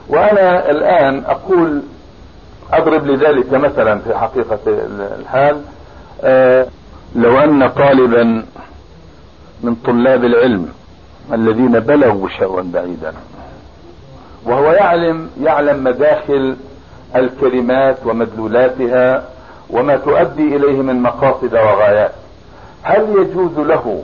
وأنا 0.09 0.69
الآن 0.71 1.23
أقول 1.27 1.81
أضرب 2.73 3.07
لذلك 3.07 3.53
مثلا 3.53 3.99
في 3.99 4.15
حقيقة 4.15 4.59
الحال 5.19 5.61
آه 6.23 6.67
لو 7.15 7.39
أن 7.39 7.69
طالبا 7.69 8.43
من 9.63 9.75
طلاب 9.75 10.23
العلم 10.23 10.69
الذين 11.33 11.79
بلغوا 11.79 12.29
شأوا 12.39 12.61
بعيدا 12.61 13.13
وهو 14.45 14.71
يعلم 14.71 15.29
يعلم 15.41 15.83
مداخل 15.83 16.55
الكلمات 17.15 17.97
ومدلولاتها 18.05 19.23
وما 19.69 19.95
تؤدي 19.97 20.55
إليه 20.55 20.81
من 20.81 21.01
مقاصد 21.01 21.53
وغايات 21.53 22.11
هل 22.83 23.01
يجوز 23.17 23.57
له 23.67 24.03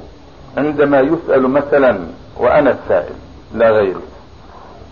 عندما 0.57 0.99
يسأل 0.99 1.49
مثلا 1.49 1.99
وأنا 2.39 2.71
السائل 2.71 3.13
لا 3.53 3.69
غيري. 3.69 4.01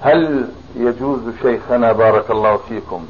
هل 0.01 0.45
يجوز 0.75 1.19
شيخنا 1.41 1.91
بارك 1.91 2.31
الله 2.31 2.57
فيكم 2.69 3.05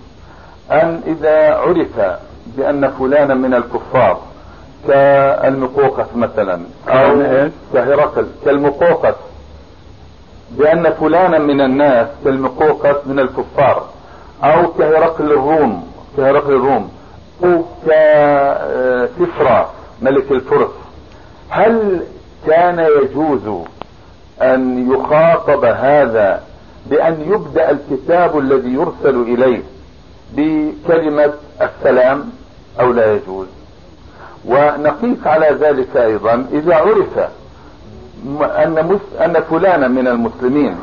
أن 0.71 1.01
إذا 1.07 1.53
عرف 1.55 2.17
بأن 2.57 2.91
فلانا 2.99 3.33
من 3.33 3.53
الكفار 3.53 4.19
كالمقوقس 4.87 6.15
مثلا 6.15 6.61
أو 6.87 7.21
كهرقل 7.73 8.27
كالمقوقس 8.45 9.15
بأن 10.51 10.93
فلانا 10.93 11.39
من 11.39 11.61
الناس 11.61 12.07
كالمقوقس 12.23 12.95
من 13.05 13.19
الكفار 13.19 13.83
أو 14.43 14.67
كهرقل 14.73 15.31
الروم 15.31 15.87
كهرقل 16.17 16.53
الروم 16.53 16.91
أو 17.43 17.63
كسفرى 19.19 19.69
ملك 20.01 20.31
الفرس 20.31 20.69
هل 21.49 22.01
كان 22.47 22.87
يجوز 23.01 23.65
أن 24.41 24.91
يخاطب 24.91 25.65
هذا 25.65 26.41
بأن 26.89 27.21
يبدأ 27.27 27.71
الكتاب 27.71 28.39
الذي 28.39 28.69
يرسل 28.73 29.21
إليه 29.21 29.61
بكلمة 30.33 31.33
السلام 31.61 32.29
أو 32.79 32.91
لا 32.91 33.13
يجوز. 33.13 33.47
ونقيس 34.45 35.17
على 35.25 35.57
ذلك 35.61 35.97
أيضا 35.97 36.45
إذا 36.51 36.75
عرف 36.75 37.19
أن, 38.41 38.99
أن 39.21 39.43
فلانا 39.49 39.87
من 39.87 40.07
المسلمين 40.07 40.75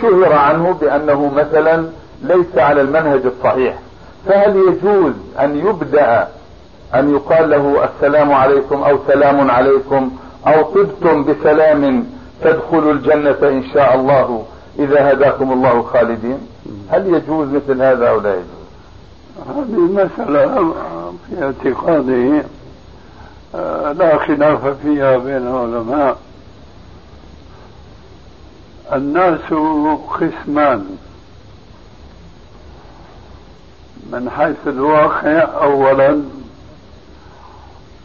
شهر 0.00 0.32
عنه 0.32 0.72
بأنه 0.80 1.32
مثلا 1.36 1.86
ليس 2.22 2.56
على 2.58 2.80
المنهج 2.80 3.20
الصحيح. 3.24 3.78
فهل 4.26 4.56
يجوز 4.56 5.12
أن 5.40 5.56
يبدأ 5.66 6.28
أن 6.94 7.14
يقال 7.14 7.50
له 7.50 7.84
السلام 7.84 8.32
عليكم 8.32 8.82
أو 8.82 8.98
سلام 9.08 9.50
عليكم 9.50 10.10
أو 10.46 10.62
طبتم 10.62 11.24
بسلام 11.24 12.06
تدخلوا 12.42 12.92
الجنة 12.92 13.38
إن 13.42 13.64
شاء 13.74 13.94
الله 13.94 14.46
إذا 14.78 15.12
هداكم 15.12 15.52
الله 15.52 15.82
خالدين. 15.82 16.38
هل 16.90 17.14
يجوز 17.14 17.48
مثل 17.48 17.82
هذا 17.82 18.08
أو 18.08 18.20
لا 18.20 18.34
يجوز؟ 18.34 18.66
هذه 19.48 19.78
مسألة 19.78 20.74
في 21.28 21.42
اعتقاده 21.42 22.44
آه، 23.54 23.92
لا 23.92 24.18
خلاف 24.18 24.66
فيها 24.82 25.16
بين 25.16 25.36
العلماء. 25.36 26.18
الناس 28.92 29.40
قسمان 30.10 30.96
من 34.12 34.30
حيث 34.30 34.56
الواقع 34.66 35.48
اولا 35.62 36.22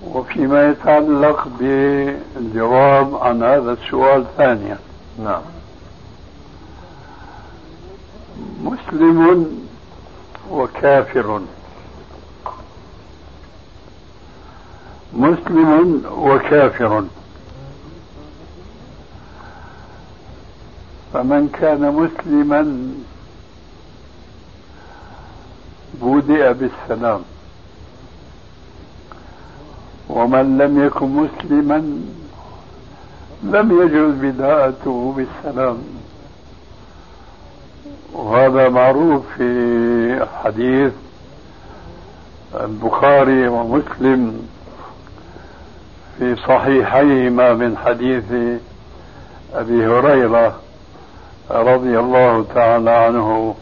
وفيما 0.05 0.69
يتعلق 0.69 1.47
بالجواب 1.59 3.15
عن 3.15 3.43
هذا 3.43 3.71
السؤال 3.71 4.25
ثانيا. 4.37 4.77
نعم. 5.23 5.41
مسلم 8.63 9.47
وكافر. 10.51 11.41
مسلم 15.13 16.03
وكافر. 16.11 17.03
فمن 21.13 21.49
كان 21.49 21.81
مسلما 21.95 22.91
بدأ 26.01 26.51
بالسلام. 26.51 27.21
ومن 30.11 30.57
لم 30.57 30.85
يكن 30.85 31.07
مسلما 31.07 32.01
لم 33.43 33.81
يجوز 33.81 34.13
بداءته 34.15 35.13
بالسلام. 35.17 35.77
وهذا 38.13 38.69
معروف 38.69 39.23
في 39.37 40.25
حديث 40.43 40.93
البخاري 42.55 43.47
ومسلم 43.47 44.47
في 46.17 46.35
صحيحيهما 46.35 47.53
من 47.53 47.77
حديث 47.77 48.23
أبي 49.53 49.85
هريرة 49.87 50.55
رضي 51.51 51.99
الله 51.99 52.45
تعالى 52.55 52.91
عنه. 52.91 53.55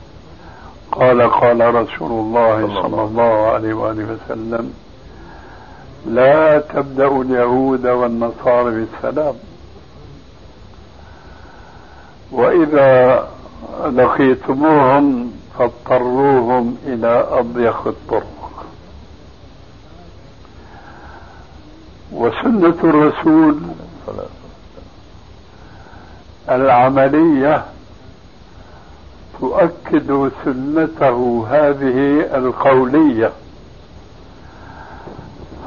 قال 0.92 1.22
قال 1.22 1.76
رسول 1.76 2.12
الله 2.12 2.82
صلى 2.82 3.02
الله 3.04 3.48
عليه 3.54 3.74
وآله 3.74 4.04
وسلم 4.14 4.74
لا 6.06 6.60
تبدأ 6.60 7.08
اليهود 7.22 7.88
والنصارى 7.88 8.86
بالسلام. 8.86 9.36
وإذا 12.32 13.28
لقيتموهم 13.86 15.32
فاضطروهم 15.58 16.78
إلى 16.86 17.28
أضيق 17.32 17.88
الطرق. 17.88 18.66
وسنة 22.12 22.78
الرسول 22.84 23.60
العملية 26.50 27.66
تؤكد 29.40 30.32
سنته 30.46 31.48
هذه 31.50 32.28
القولية. 32.38 33.32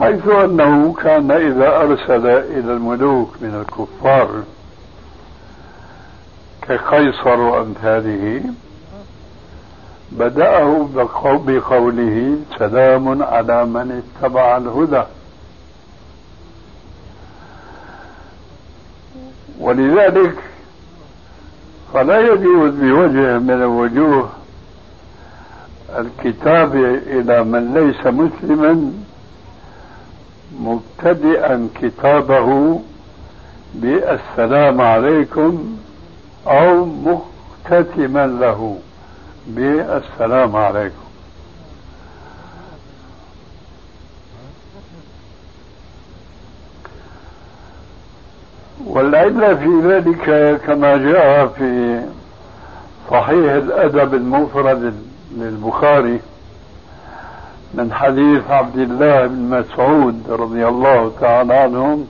حيث 0.02 0.28
أنه 0.28 0.92
كان 0.92 1.30
إذا 1.30 1.76
أرسل 1.76 2.26
إلى 2.26 2.72
الملوك 2.72 3.36
من 3.40 3.64
الكفار 3.64 4.42
كقيصر 6.62 7.40
وأمثاله 7.40 8.42
بدأه 10.12 10.88
بقوله 11.24 12.36
سلام 12.58 13.22
على 13.22 13.66
من 13.66 14.02
اتبع 14.02 14.56
الهدى. 14.56 15.02
ولذلك 19.60 20.34
فلا 21.94 22.20
يجوز 22.20 22.70
بوجه 22.70 23.38
من 23.38 23.50
الوجوه 23.50 24.28
الكتاب 25.98 26.76
إلى 27.06 27.44
من 27.44 27.74
ليس 27.74 28.06
مسلما 28.06 28.92
مبتدئا 30.60 31.68
كتابه 31.82 32.80
بالسلام 33.74 34.80
عليكم 34.80 35.76
أو 36.46 36.84
مختتما 36.84 38.26
له 38.26 38.78
بالسلام 39.46 40.56
عليكم. 40.56 41.02
والعلة 48.86 49.54
في 49.54 49.80
ذلك 49.84 50.60
كما 50.66 50.96
جاء 50.96 51.46
في 51.46 52.00
صحيح 53.10 53.52
الأدب 53.52 54.14
المفرد 54.14 54.94
للبخاري 55.36 56.20
من 57.74 57.92
حديث 57.92 58.50
عبد 58.50 58.78
الله 58.78 59.26
بن 59.26 59.58
مسعود 59.58 60.22
رضي 60.28 60.68
الله 60.68 61.12
تعالى 61.20 61.54
عنهم 61.54 62.06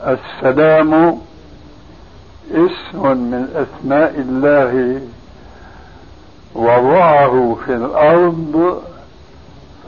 السلام 0.00 1.18
اسم 2.50 3.16
من 3.16 3.48
أسماء 3.54 4.14
الله 4.18 5.00
وضعه 6.54 7.56
في 7.66 7.74
الأرض 7.74 8.82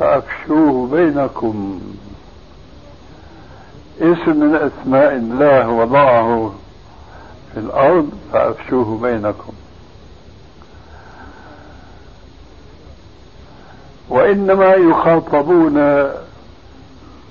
فأفشوه 0.00 0.86
بينكم. 0.86 1.80
اسم 4.00 4.36
من 4.36 4.54
أسماء 4.54 5.12
الله 5.12 5.68
وضعه 5.68 6.52
في 7.54 7.60
الأرض 7.60 8.10
فأفشوه 8.32 8.98
بينكم. 9.02 9.52
وإنما 14.12 14.74
يخاطبون 14.74 15.74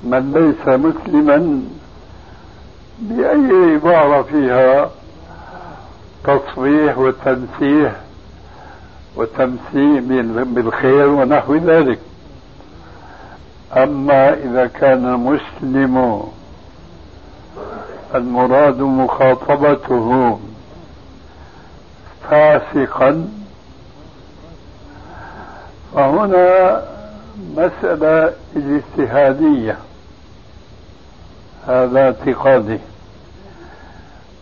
من 0.04 0.32
ليس 0.34 0.68
مسلما 0.68 1.62
بأي 3.00 3.74
عبارة 3.74 4.22
فيها 4.22 4.90
تصريح 6.24 6.98
وتنسيح 6.98 7.96
وتمثيل 9.16 10.44
بالخير 10.46 11.08
ونحو 11.10 11.56
ذلك. 11.56 12.00
أما 13.74 14.34
إذا 14.34 14.68
كان 14.68 15.06
المسلم 15.06 16.24
المراد 18.16 18.82
مخاطبته 18.82 20.40
فاسقا 22.30 23.28
فهنا 25.96 26.82
مسألة 27.58 28.34
اجتهادية 28.56 29.78
هذا 31.68 32.00
اعتقادي. 32.04 32.80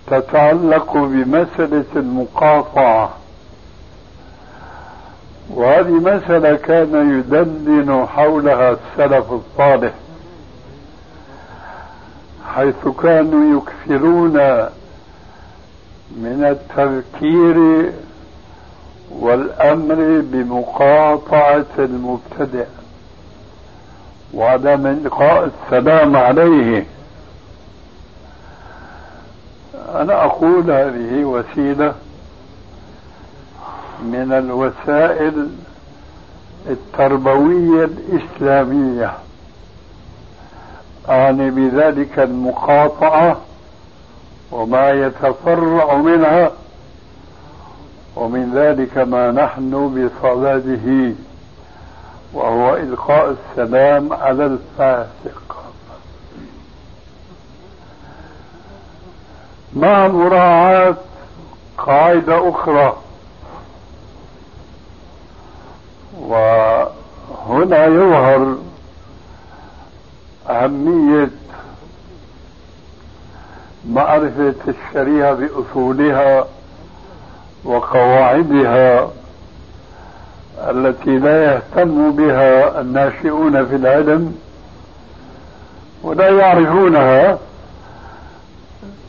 تتعلق 0.07 0.93
بمسألة 0.97 1.85
المقاطعة. 1.95 3.09
وهذه 5.49 5.91
مسألة 5.91 6.55
كان 6.55 7.19
يدندن 7.19 8.05
حولها 8.07 8.71
السلف 8.71 9.25
الصالح 9.31 9.93
حيث 12.55 12.87
كانوا 13.03 13.61
يكثرون 13.61 14.33
من 16.11 16.57
التذكير 16.57 17.89
والأمر 19.11 20.21
بمقاطعة 20.23 21.65
المبتدع 21.79 22.65
وعدم 24.33 24.87
إلقاء 24.87 25.49
السلام 25.65 26.15
عليه. 26.15 26.85
أنا 29.95 30.25
أقول 30.25 30.71
هذه 30.71 31.23
وسيلة 31.23 31.93
من 34.03 34.31
الوسائل 34.31 35.49
التربوية 36.69 37.85
الإسلامية. 37.85 39.13
أعني 41.09 41.49
بذلك 41.49 42.19
المقاطعة 42.19 43.37
وما 44.51 44.91
يتفرع 44.91 45.95
منها 45.95 46.51
ومن 48.19 48.51
ذلك 48.55 48.97
ما 48.97 49.31
نحن 49.31 49.71
بصدده 49.71 51.13
وهو 52.33 52.75
إلقاء 52.75 53.35
السلام 53.51 54.13
على 54.13 54.45
الفاسق. 54.45 55.63
مع 59.73 60.07
مراعاة 60.07 60.95
قاعدة 61.77 62.49
أخرى 62.49 62.97
وهنا 66.19 67.85
يظهر 67.85 68.57
أهمية 70.49 71.29
معرفة 73.89 74.55
الشريعة 74.67 75.33
بأصولها 75.33 76.47
وقواعدها 77.63 79.09
التي 80.69 81.17
لا 81.17 81.43
يهتم 81.53 82.11
بها 82.11 82.81
الناشئون 82.81 83.65
في 83.65 83.75
العلم 83.75 84.35
ولا 86.03 86.29
يعرفونها 86.29 87.37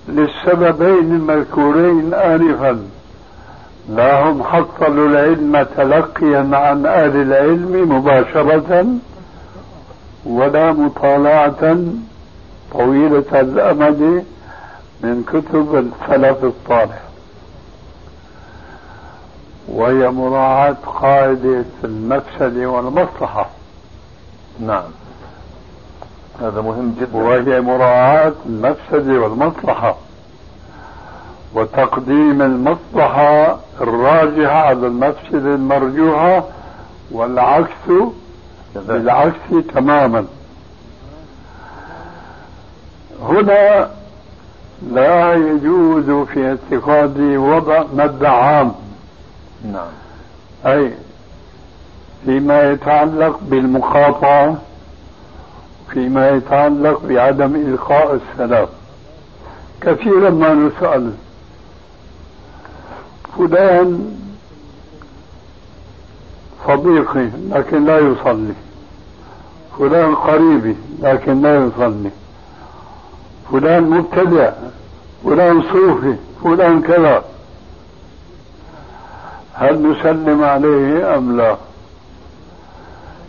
للسببين 0.09 1.15
المذكورين 1.15 2.15
آنفا. 2.15 2.83
لا 3.89 4.23
هم 4.23 4.43
حصلوا 4.43 5.09
العلم 5.09 5.67
تلقيا 5.77 6.49
عن 6.53 6.87
أهل 6.87 7.17
العلم 7.17 7.97
مباشرة 7.97 8.87
ولا 10.27 10.73
مطالعة 10.73 11.79
طويلة 12.73 13.41
الأمد 13.41 14.25
من 15.03 15.25
كتب 15.33 15.77
السلف 15.77 16.45
الصالح. 16.45 17.10
وهي 19.71 20.09
مراعاة 20.09 20.77
قاعدة 20.87 21.65
المفسدة 21.85 22.67
والمصلحة. 22.67 23.47
نعم. 24.61 24.91
هذا 26.41 26.61
مهم 26.61 26.95
جدا. 27.01 27.17
وهي 27.17 27.61
مراعاة 27.61 28.33
المفسدة 28.47 29.21
والمصلحة. 29.21 29.97
وتقديم 31.55 32.43
المصلحة 32.43 33.59
الراجحة 33.81 34.59
على 34.59 34.87
المفسدة 34.87 35.55
المرجوحة 35.55 36.45
والعكس 37.11 37.93
بالعكس 38.75 39.67
تماما. 39.75 40.25
هنا 43.23 43.91
لا 44.93 45.35
يجوز 45.35 46.27
في 46.27 46.49
اعتقادي 46.49 47.37
وضع 47.37 47.83
مد 47.95 48.25
عام. 48.25 48.73
نعم. 49.65 49.89
أي 50.67 50.93
فيما 52.25 52.71
يتعلق 52.71 53.41
بالمقاطعة 53.43 54.57
فيما 55.91 56.31
يتعلق 56.31 57.01
بعدم 57.05 57.55
إلقاء 57.55 58.15
السلام. 58.15 58.67
كثيرا 59.81 60.31
ما 60.31 60.55
نسأل. 60.55 61.13
فلان 63.39 64.17
صديقي 66.67 67.29
لكن 67.51 67.85
لا 67.85 67.99
يصلي. 67.99 68.55
فلان 69.79 70.15
قريبي 70.15 70.77
لكن 71.03 71.43
لا 71.43 71.67
يصلي. 71.67 72.11
فلان 73.53 73.91
مبتدع 73.91 74.51
فلان 75.25 75.63
صوفي 75.63 76.17
فلان 76.45 76.83
كذا. 76.83 77.25
هل 79.61 79.93
نسلم 79.93 80.45
عليه 80.45 81.17
أم 81.17 81.37
لا؟ 81.37 81.57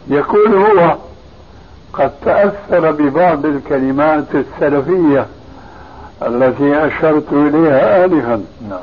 يكون 0.07 0.53
هو 0.53 0.95
قد 1.93 2.11
تأثر 2.25 2.91
ببعض 2.91 3.45
الكلمات 3.45 4.25
السلفية 4.33 5.25
التي 6.21 6.87
أشرت 6.87 7.33
إليها 7.33 8.05
آنفا 8.05 8.43
نعم. 8.69 8.79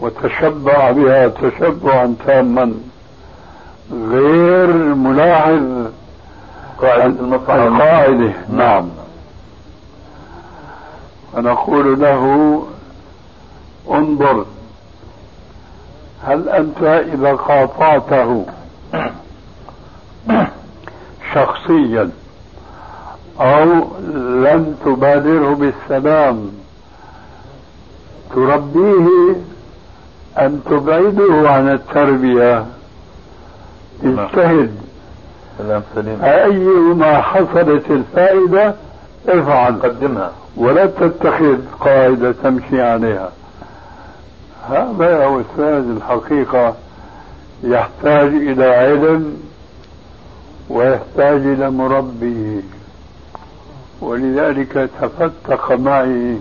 وتشبع 0.00 0.90
بها 0.90 1.28
تشبعا 1.28 2.14
تاما. 2.26 2.74
غير 3.92 4.66
ملاحظ 4.94 5.86
القاعدة. 6.82 8.32
نعم. 8.52 8.88
فنقول 11.32 12.00
له 12.00 12.62
انظر 13.90 14.44
هل 16.26 16.48
أنت 16.48 16.82
إذا 16.82 17.32
قاطعته 17.32 18.46
شخصيا 21.34 22.10
أو 23.40 23.64
لم 24.44 24.76
تبادره 24.84 25.54
بالسلام 25.54 26.50
تربيه 28.34 29.36
أن 30.38 30.60
تبعده 30.70 31.50
عن 31.50 31.68
التربية؟ 31.68 32.66
اجتهد. 34.04 34.74
أيما 36.22 37.22
حصلت 37.22 37.90
الفائدة؟ 37.90 38.74
افعل. 39.28 39.80
قدمها. 39.82 40.32
ولا 40.56 40.86
تتخذ 40.86 41.58
قاعدة 41.80 42.34
تمشي 42.42 42.82
عليها. 42.82 43.30
هذا 44.70 45.10
يا 45.10 45.40
أستاذ 45.40 45.90
الحقيقة 45.96 46.74
يحتاج 47.62 48.28
إلى 48.34 48.64
علم 48.64 49.36
ويحتاج 50.70 51.40
إلى 51.46 51.70
مربي 51.70 52.64
ولذلك 54.00 54.90
تفتق 55.00 55.72
معي 55.72 56.38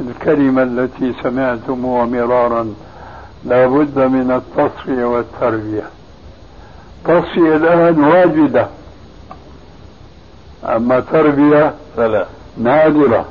الكلمة 0.00 0.62
التي 0.62 1.14
سمعتموها 1.22 2.04
مرارا 2.06 2.74
لا 3.44 3.66
بد 3.66 3.98
من 3.98 4.30
التصفية 4.30 5.04
والتربية. 5.04 5.82
تصفية 7.04 7.56
الآن 7.56 8.04
واجدة 8.04 8.66
أما 10.64 11.00
تربية 11.00 11.74
فلا 11.96 12.26
نادرة 12.58 13.24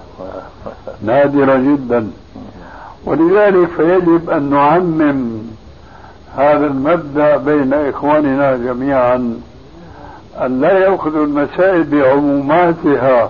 نادرة 1.01 1.57
جدا. 1.57 2.07
ولذلك 3.05 3.69
فيجب 3.77 4.29
أن 4.29 4.49
نعمم 4.49 5.41
هذا 6.37 6.65
المبدأ 6.65 7.37
بين 7.37 7.73
إخواننا 7.73 8.57
جميعا 8.57 9.39
أن 10.41 10.61
لا 10.61 10.77
يأخذوا 10.77 11.25
المسائل 11.25 11.83
بعموماتها. 11.83 13.29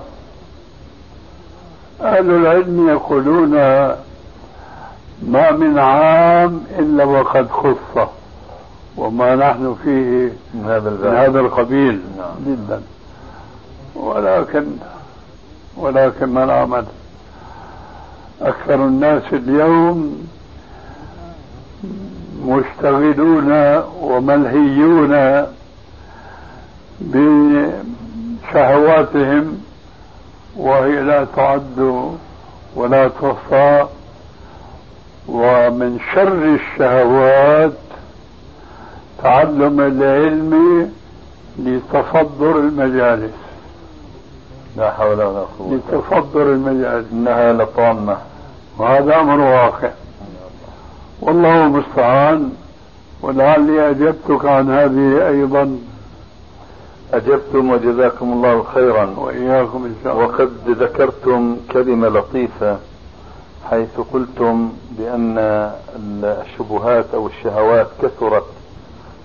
أهل 2.01 2.31
العلم 2.31 2.89
يقولون 2.89 3.51
ما 5.21 5.51
من 5.51 5.79
عام 5.79 6.63
إلا 6.79 7.03
وقد 7.03 7.47
خص 7.49 8.07
وما 8.97 9.35
نحن 9.35 9.75
فيه 9.83 10.33
من 10.53 10.65
هذا 10.65 10.89
من 10.89 11.17
هذا 11.17 11.39
القبيل. 11.39 12.01
نعم. 12.17 12.55
جدا. 12.55 12.81
ولكن 13.95 14.65
ولكن 15.77 16.25
ما 16.25 16.43
العمل؟ 16.43 16.85
أكثر 18.41 18.75
الناس 18.75 19.23
اليوم 19.33 20.27
مشتغلون 22.45 23.51
وملهيون 24.01 25.45
بشهواتهم 28.51 29.61
وهي 30.57 31.01
لا 31.01 31.25
تعد 31.35 32.09
ولا 32.75 33.07
تحصى 33.07 33.85
ومن 35.27 35.99
شر 36.13 36.55
الشهوات 36.55 37.73
تعلم 39.23 39.79
العلم 39.79 40.91
لتصدر 41.59 42.59
المجالس. 42.59 43.42
لا 44.77 44.91
حول 44.91 45.23
ولا 45.23 45.45
قوة. 45.59 45.79
لتصدر 45.91 46.41
المجالس 46.41 47.05
إنها 47.11 47.53
لطامة. 47.53 48.17
وهذا 48.77 49.19
أمر 49.19 49.39
واقع. 49.39 49.89
والله 51.21 51.65
المستعان 51.65 52.51
ولعلي 53.21 53.89
أجبتك 53.89 54.45
عن 54.45 54.71
هذه 54.71 55.27
أيضا. 55.27 55.77
أجبتم 57.13 57.71
وجزاكم 57.71 58.33
الله 58.33 58.63
خيرا. 58.73 59.13
وإياكم 59.17 59.85
إن 59.85 59.95
شاء 60.03 60.13
الله. 60.13 60.25
وقد 60.25 60.51
ذكرتم 60.67 61.57
كلمة 61.71 62.07
لطيفة 62.07 62.77
حيث 63.69 63.99
قلتم 64.13 64.73
بأن 64.91 65.37
الشبهات 66.23 67.05
أو 67.13 67.27
الشهوات 67.27 67.87
كثرت 68.01 68.45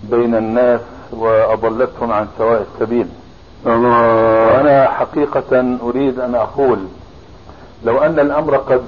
بين 0.03 0.35
الناس 0.35 0.81
وأضلتهم 1.13 2.13
عن 2.13 2.27
سواء 2.39 2.67
السبيل. 2.75 3.07
الله 3.67 4.47
وأنا 4.55 4.89
حقيقة 4.89 5.79
أريد 5.83 6.21
أن 6.21 6.35
أقول 6.35 6.79
لو 7.85 7.99
أن 7.99 8.19
الأمر 8.21 8.57
قد 8.57 8.83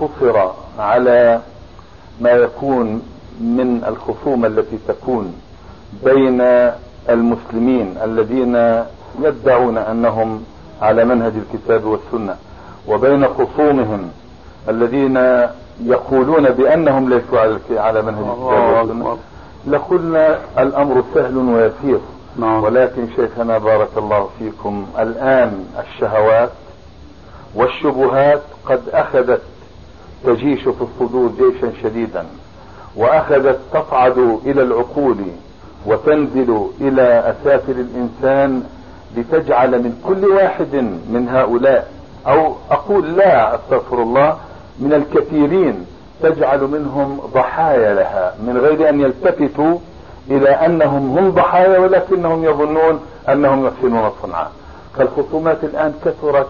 قصر 0.00 0.48
على 0.78 1.40
ما 2.20 2.30
يكون 2.30 3.02
من 3.40 3.82
الخصومة 3.88 4.46
التي 4.46 4.78
تكون 4.88 5.34
بين 6.04 6.40
المسلمين 7.08 7.94
الذين 8.04 8.82
يدعون 9.22 9.78
أنهم 9.78 10.42
على 10.82 11.04
منهج 11.04 11.32
الكتاب 11.36 11.84
والسنة 11.84 12.36
وبين 12.88 13.26
خصومهم 13.28 14.10
الذين 14.68 15.16
يقولون 15.84 16.48
بأنهم 16.50 17.08
ليسوا 17.08 17.38
على- 17.38 18.04
منهج 18.04 18.24
الكتاب 18.26 18.88
والسنة 18.88 19.16
لقلنا 19.66 20.38
الأمر 20.58 21.04
سهل 21.14 21.36
ويسير. 21.36 21.98
نعم. 22.36 22.62
ولكن 22.64 23.08
شيخنا 23.16 23.58
بارك 23.58 23.88
الله 23.96 24.28
فيكم 24.38 24.86
الآن 24.98 25.64
الشهوات 25.78 26.50
والشبهات 27.54 28.42
قد 28.66 28.82
أخذت 28.92 29.42
تجيش 30.24 30.60
في 30.60 30.82
الصدور 30.82 31.30
جيشا 31.38 31.72
شديدا 31.82 32.26
وأخذت 32.96 33.58
تصعد 33.72 34.18
إلى 34.46 34.62
العقول 34.62 35.16
وتنزل 35.86 36.66
إلى 36.80 37.34
أسافل 37.34 37.72
الإنسان 37.80 38.62
لتجعل 39.16 39.70
من 39.70 40.02
كل 40.06 40.24
واحد 40.24 40.74
من 41.10 41.28
هؤلاء 41.30 41.90
أو 42.26 42.54
أقول 42.70 43.16
لا 43.16 43.54
أستغفر 43.54 44.02
الله 44.02 44.36
من 44.80 44.92
الكثيرين 44.92 45.86
تجعل 46.22 46.60
منهم 46.60 47.20
ضحايا 47.34 47.94
لها 47.94 48.34
من 48.46 48.58
غير 48.58 48.88
أن 48.88 49.00
يلتفتوا 49.00 49.78
إلى 50.30 50.48
أنهم 50.48 51.18
هم 51.18 51.30
ضحايا 51.30 51.78
ولكنهم 51.78 52.44
يظنون 52.44 53.00
أنهم 53.28 53.66
يحسنون 53.66 54.10
صنعا 54.22 54.48
فالخصومات 54.96 55.64
الآن 55.64 55.92
كثرت 56.04 56.46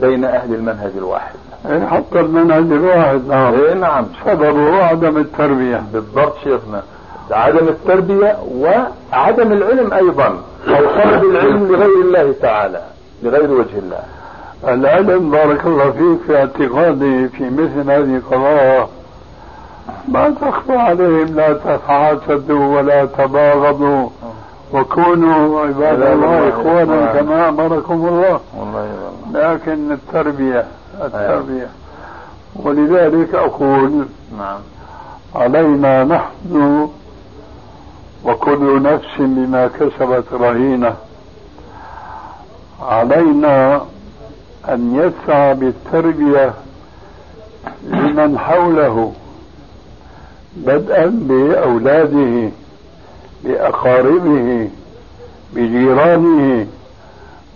بين 0.00 0.24
أهل 0.24 0.54
المنهج 0.54 0.90
الواحد. 0.96 1.34
إيه 1.70 1.86
حتى 1.86 2.20
المنهج 2.20 2.72
الواحد 2.72 3.26
نعم. 3.28 3.54
إيه 3.54 3.74
نعم. 3.74 4.06
سببه 4.26 4.84
عدم 4.84 5.16
التربية. 5.16 5.82
بالضبط 5.92 6.34
شيخنا. 6.44 6.82
عدم 7.30 7.68
التربية 7.68 8.36
وعدم 8.54 9.52
العلم 9.52 9.92
أيضا 9.92 10.38
أو 10.68 10.74
طلب 10.74 11.24
العلم 11.30 11.72
لغير 11.72 12.00
الله 12.04 12.34
تعالى 12.42 12.80
لغير 13.22 13.50
وجه 13.50 13.78
الله. 13.78 14.02
العلم 14.68 15.30
بارك 15.30 15.66
الله 15.66 15.90
فيك 15.90 16.18
في 16.26 16.36
اعتقادي 16.36 17.28
في 17.28 17.50
مثل 17.50 17.90
هذه 17.90 18.16
القضايا. 18.16 18.86
ما 20.08 20.34
تخفى 20.40 20.76
عليهم 20.76 21.34
لا 21.36 21.52
تحاسدوا 21.52 22.76
ولا 22.76 23.04
تباغضوا. 23.04 24.08
وكونوا 24.72 25.60
عباد 25.60 26.02
الله 26.02 26.48
إخوانا 26.48 27.12
كما 27.12 27.48
أمركم 27.48 28.08
الله. 28.08 28.40
لكن 29.32 29.92
التربية 29.92 30.64
التربية. 31.04 31.68
ولذلك 32.56 33.34
أقول 33.34 34.06
نعم. 34.38 34.58
علينا 35.34 36.04
نحن 36.04 36.88
وكل 38.24 38.82
نفس 38.82 39.14
بما 39.18 39.66
كسبت 39.66 40.24
رهينة. 40.32 40.94
علينا 42.82 43.80
أن 44.68 44.94
يسعى 44.94 45.54
بالتربية 45.54 46.52
لمن 47.84 48.38
حوله. 48.38 49.12
بدءا 50.56 51.06
بأولاده 51.06 52.50
بأقاربه 53.44 54.68
بجيرانه 55.54 56.66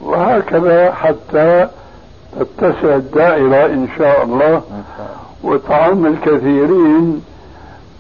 وهكذا 0.03 0.93
حتى 0.93 1.69
تتسع 2.41 2.97
الدائرة 2.97 3.67
إن 3.67 3.89
شاء 3.99 4.23
الله. 4.23 4.63
وتعم 5.43 6.07
الكثيرين 6.07 7.23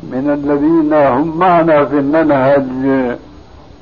من 0.02 0.30
الذين 0.30 0.92
هم 0.94 1.38
معنا 1.38 1.84
في 1.84 1.98
المنهج 1.98 3.16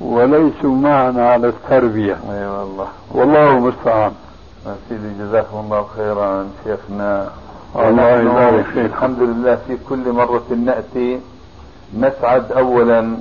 وليسوا 0.01 0.75
معنا 0.75 1.29
على 1.29 1.47
التربية. 1.47 2.17
أي 2.29 2.37
أيوة 2.37 2.63
والله. 2.63 2.87
والله 3.11 3.57
المستعان. 3.57 4.11
سيدي 4.89 5.09
جزاكم 5.19 5.57
الله 5.57 5.85
خيرا 5.97 6.47
شيخنا. 6.63 7.29
الله 7.77 8.09
يبارك 8.21 8.65
فيك. 8.65 8.85
الحمد 8.85 9.19
لله. 9.19 9.55
في 9.67 9.77
كل 9.89 10.11
مرة 10.11 10.49
نأتي 10.65 11.19
نسعد 11.99 12.51
أولا 12.51 13.17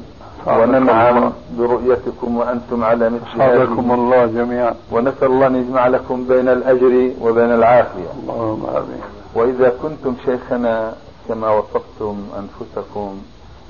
وننعم 0.47 1.33
برؤيتكم 1.59 2.37
وأنتم 2.37 2.85
على 2.85 3.11
مثل 3.11 3.43
هذه. 3.43 3.63
الله 3.95 4.27
جميعا. 4.27 4.75
ونسأل 4.93 5.27
الله 5.27 5.47
أن 5.47 5.57
يجمع 5.57 5.87
لكم 5.87 6.25
بين 6.25 6.49
الأجر 6.49 7.11
وبين 7.21 7.53
العافية. 7.55 8.11
اللهم 8.23 8.67
آمين. 8.67 9.03
وإذا 9.35 9.73
كنتم 9.83 10.15
شيخنا 10.25 10.93
كما 11.29 11.51
وصفتم 11.51 12.17
أنفسكم 12.41 13.11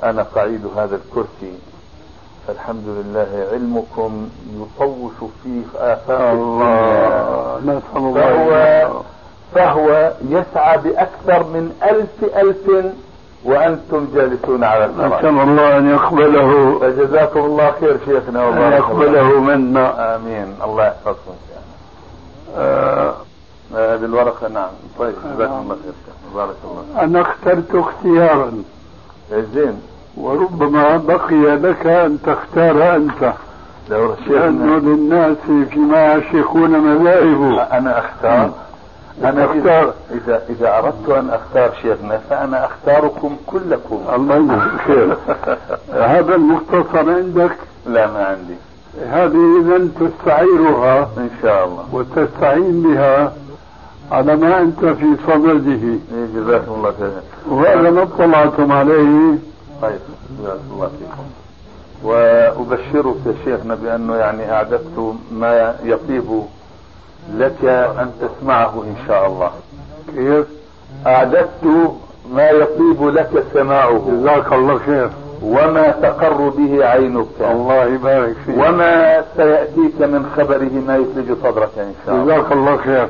أنا 0.02 0.22
قعيد 0.22 0.60
هذا 0.76 0.96
الكرسي. 0.96 1.54
فالحمد 2.46 2.86
لله 2.86 3.48
علمكم 3.52 4.28
يطوش 4.60 5.30
في 5.42 5.62
آفاق 5.78 6.30
الله. 6.30 7.60
نسأل 7.64 7.96
الله 7.96 9.02
فهو, 9.54 10.12
يسعى 10.28 10.78
بأكثر 10.78 11.44
من 11.44 11.72
ألف 11.82 12.36
ألف 12.36 12.86
وأنتم 13.44 14.08
جالسون 14.14 14.64
على 14.64 14.84
الفراش 14.84 15.24
نسأل 15.24 15.40
الله 15.40 15.78
أن 15.78 15.90
يقبله. 15.90 16.78
فجزاكم 16.78 17.40
الله 17.40 17.72
خير 17.80 17.98
شيخنا 18.04 18.48
أن 18.48 18.72
يقبله 18.72 19.40
منا. 19.40 20.16
آمين. 20.16 20.54
الله 20.64 20.86
يحفظكم 20.86 21.34
آه. 22.56 23.14
هذه 23.74 24.04
الورقة 24.04 24.48
نعم. 24.48 24.70
طيب 24.98 25.14
جزاكم 25.34 25.52
الله 25.52 25.76
خير 25.84 26.34
بارك 26.34 26.56
الله 26.64 27.04
أنا 27.04 27.20
اخترت 27.20 27.74
اختيارا. 27.74 28.52
زين. 29.30 29.82
وربما 30.16 30.96
بقي 30.96 31.56
لك 31.56 31.86
أن 31.86 32.18
تختار 32.26 32.96
أنت. 32.96 33.32
لأنه 33.88 34.78
للناس 34.78 35.36
فيما 35.70 36.14
يشيخون 36.14 36.70
مذاهب. 36.70 37.68
أنا 37.72 37.98
أختار. 37.98 38.50
أنا 39.24 39.52
إذا, 39.52 39.94
إذا 40.10 40.42
إذا 40.48 40.78
أردت 40.78 41.08
أن 41.08 41.30
أختار 41.30 41.72
شيخنا 41.82 42.20
فأنا 42.30 42.66
أختاركم 42.66 43.36
كلكم. 43.46 44.02
الله 44.14 44.36
يجزيك 44.36 44.80
خير. 44.86 45.16
هذا 46.14 46.34
المختصر 46.34 47.10
عندك؟ 47.10 47.56
لا 47.86 48.06
ما 48.06 48.24
عندي. 48.24 48.54
هذه 49.10 49.60
إذا 49.60 49.88
تستعيرها. 50.00 51.08
إن 51.18 51.30
شاء 51.42 51.64
الله. 51.64 51.84
وتستعين 51.92 52.82
بها 52.82 53.32
على 54.12 54.36
ما 54.36 54.60
أنت 54.60 54.84
في 54.84 55.16
صدده. 55.26 55.70
إيه، 55.72 56.26
جزاكم 56.34 56.72
الله 56.72 56.92
خير. 56.98 57.10
وهذا 57.48 57.90
ما 57.90 58.02
اطلعتم 58.02 58.72
عليه. 58.72 59.38
طيب 59.82 60.00
جزاكم 60.40 60.72
الله 60.72 60.86
فيكم. 60.86 61.24
وأبشرك 62.02 63.16
يا 63.26 63.34
شيخنا 63.44 63.74
بأنه 63.74 64.16
يعني 64.16 64.52
أعددت 64.52 65.14
ما 65.32 65.74
يطيب 65.84 66.42
لك 67.34 67.64
أن 67.98 68.10
تسمعه 68.20 68.82
إن 68.82 68.94
شاء 69.08 69.26
الله. 69.26 69.50
كيف؟ 70.14 70.46
أعددت 71.06 71.94
ما 72.32 72.50
يطيب 72.50 73.08
لك 73.08 73.44
سماعه. 73.54 74.02
جزاك 74.08 74.52
الله 74.52 74.78
خير. 74.78 75.10
وما 75.42 75.90
تقر 75.90 76.48
به 76.48 76.86
عينك. 76.86 77.26
الله 77.40 77.84
يبارك 77.84 78.36
فيك. 78.46 78.56
وما 78.58 79.24
سيأتيك 79.36 80.00
من 80.00 80.32
خبره 80.36 80.70
ما 80.86 80.96
يثلج 80.96 81.36
صدرك 81.42 81.78
إن 81.78 81.94
شاء 82.06 82.14
الله. 82.14 82.24
جزاك 82.34 82.52
الله 82.52 82.76
خير. 82.76 83.08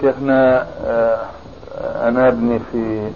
شيخنا 0.00 0.66
آه، 0.86 1.18
أنا 2.08 2.28
ابني 2.28 2.60
في 2.72 3.10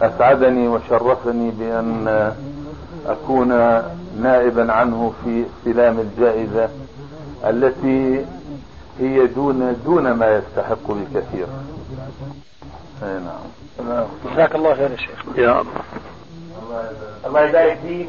أسعدني 0.00 0.68
وشرفني 0.68 1.50
بأن 1.50 2.32
أكون 3.06 3.48
نائبا 4.22 4.72
عنه 4.72 5.12
في 5.24 5.44
استلام 5.46 5.98
الجائزة 5.98 6.68
التي 7.44 8.24
هي 9.00 9.26
دون 9.26 9.76
دون 9.84 10.12
ما 10.12 10.36
يستحق 10.36 10.88
بكثير 10.90 11.46
أي 13.02 13.18
نعم. 13.88 14.04
جزاك 14.32 14.54
الله 14.54 14.74
خير 14.74 14.90
يا 14.90 14.96
شيخ. 14.96 15.24
يا 15.36 15.60
الله 15.60 15.72
الله 17.26 17.40
يبارك 17.40 17.78
فيك. 17.86 18.08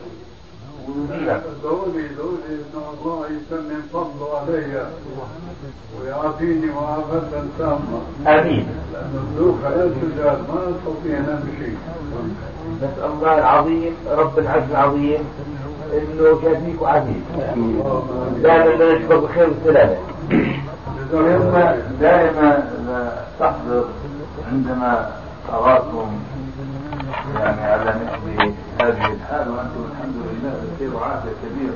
دولي 1.63 2.07
دولي 2.17 2.47
ان 2.49 2.81
الله 2.93 3.25
يسمن 3.25 3.81
فضله 3.93 4.37
علي 4.37 4.87
ويعافيني 6.01 6.65
معافاة 6.65 7.43
تامة 7.59 8.01
آمين. 8.27 8.67
لأن 8.93 9.13
الذوق 9.23 9.57
لا 9.63 9.87
تزال 9.87 10.43
ما 10.47 10.71
استطيع 10.71 11.17
ان 11.17 11.41
امشي 11.41 11.71
نسأل 12.77 13.11
الله 13.11 13.37
العظيم 13.37 13.93
رب 14.11 14.39
العز 14.39 14.63
العظيم 14.71 15.19
إنه 15.93 16.27
يجازيك 16.27 16.83
عزيز 16.83 17.23
دائما 18.43 18.93
نشكر 18.95 19.17
بخير 19.19 19.49
والسلامة 19.49 19.97
دائما 21.11 21.77
دائما 22.01 22.63
تحضر 23.39 23.85
عندما 24.51 25.09
أراكم 25.53 26.07
يعني 27.35 27.61
على 27.61 27.95
مثل 28.01 28.53
هذه 28.81 29.13
الحال 29.13 29.47
وأنتم 29.49 29.81
الحمد 29.91 30.15
لله 30.15 30.53
بخير 30.75 30.95
وعافية 30.95 31.29
كبيرة 31.43 31.73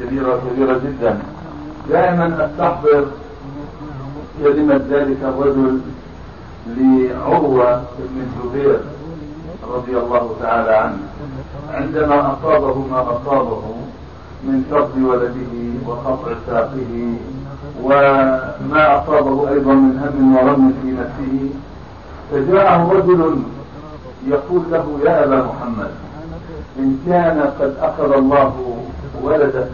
كبيرة 0.00 0.40
كبيرة 0.50 0.78
جدا. 0.78 1.18
دائما 1.90 2.46
أستحضر 2.46 3.06
كلمة 4.42 4.80
ذلك 4.90 5.18
الرجل 5.22 5.80
لعروة 6.66 7.82
بن 7.98 8.26
الزبير 8.26 8.80
رضي 9.74 9.96
الله 9.98 10.36
تعالى 10.40 10.70
عنه. 10.74 10.98
عندما 11.70 12.32
أصابه 12.32 12.78
ما 12.90 13.00
أصابه 13.02 13.62
من 14.44 14.64
فقد 14.70 15.02
ولده 15.02 15.52
وقطع 15.86 16.32
ساقه 16.46 17.14
وما 17.82 19.02
أصابه 19.02 19.48
أيضا 19.50 19.72
من 19.74 19.98
هم 20.16 20.36
ورم 20.36 20.74
في 20.82 20.90
نفسه 20.90 21.50
فجاءه 22.32 22.92
رجل 22.92 23.42
يقول 24.26 24.62
له 24.70 24.98
يا 25.04 25.24
أبا 25.24 25.36
محمد 25.42 25.90
إن 26.78 26.98
كان 27.06 27.40
قد 27.60 27.74
أخذ 27.80 28.12
الله 28.12 28.76
ولدك 29.22 29.70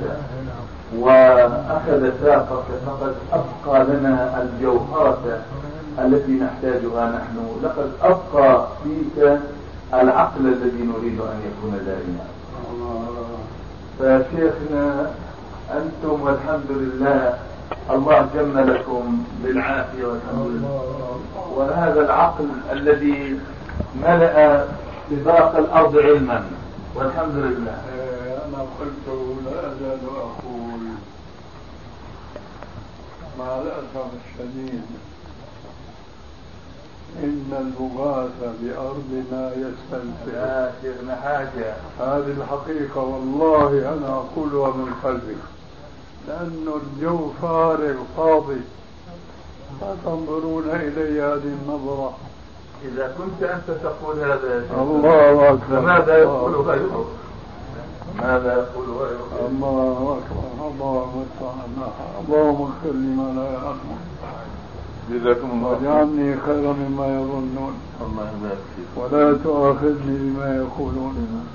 وأخذ 0.98 2.10
ساقك 2.24 2.64
فقد 2.86 3.14
أبقى 3.32 3.84
لنا 3.84 4.42
الجوهرة 4.42 5.38
التي 5.98 6.32
نحتاجها 6.32 7.06
نحن 7.10 7.36
لقد 7.62 7.90
أبقى 8.02 8.66
فيك 8.84 9.38
العقل 9.94 10.46
الذي 10.46 10.82
نريد 10.82 11.18
أن 11.20 11.40
يكون 11.48 11.78
دائما. 11.86 12.24
فشيخنا 13.98 15.10
أنتم 15.72 16.22
والحمد 16.22 16.70
لله 16.70 17.34
الله 17.90 18.28
جملكم 18.34 19.24
بالعافية 19.42 20.06
والحمد 20.06 20.64
وهذا 21.56 22.00
العقل 22.00 22.48
الذي 22.72 23.40
ملأ 24.02 24.64
سباق 25.10 25.56
الأرض 25.56 25.96
علما 25.96 26.44
والحمد 26.94 27.34
لله. 27.34 27.78
أنا 28.48 28.58
قلت 28.80 29.06
لا 29.44 29.58
أزال 29.60 30.00
أقول 30.16 30.80
مع 33.38 33.58
الأسف 33.62 34.10
الشديد. 34.24 34.82
إن 37.22 37.50
المغاث 37.60 38.38
بأرضنا 38.62 39.52
يستنفر 39.52 40.34
يا 40.34 40.72
شيخنا 40.82 41.16
حاجة. 41.16 41.74
هذه 42.00 42.34
الحقيقة 42.38 43.00
والله 43.00 43.68
أنا 43.68 44.08
أقولها 44.08 44.70
من 44.70 44.94
قلبي. 45.04 45.36
لأنه 46.28 46.74
الجو 46.82 47.30
فارغ 47.42 47.96
فاضي 48.16 48.60
لا 49.80 49.94
تنظرون 50.04 50.64
إلي 50.70 51.22
هذه 51.22 51.52
النظرة. 51.62 52.12
إذا 52.84 53.14
كنت 53.18 53.42
أنت 53.42 53.70
تقول 53.82 54.18
هذا 54.18 54.64
الله 54.80 55.48
أكبر. 55.48 55.80
فماذا 55.80 56.18
يقول 56.18 56.54
غيره؟ 56.54 57.04
ماذا 58.16 58.52
يقول 58.54 58.88
غيره؟ 58.96 59.48
الله 59.48 60.18
أكبر. 60.18 60.68
الله 60.68 61.24
أكبر. 61.24 61.52
اللهم 62.20 62.62
اغفر 62.62 62.92
لي 62.92 63.10
ما 63.16 63.32
لا 63.36 63.44
يعلمون 63.52 64.00
جزاكم 65.10 65.50
الله 65.52 65.68
واجعلني 65.68 66.36
خيرا 66.46 66.72
مما 66.72 67.06
يظنون. 67.06 67.74
الله 68.00 68.30
يبارك 68.36 68.64
فيك. 68.76 68.90
ولا 68.96 69.38
تؤاخذني 69.44 70.18
بما 70.18 70.56
يقولون. 70.56 71.46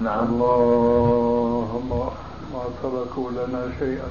نعم. 0.00 0.24
الله 0.24 1.80
الله 1.82 2.10
ما 2.52 2.64
تركوا 2.82 3.30
لنا 3.30 3.72
شيئا. 3.78 4.10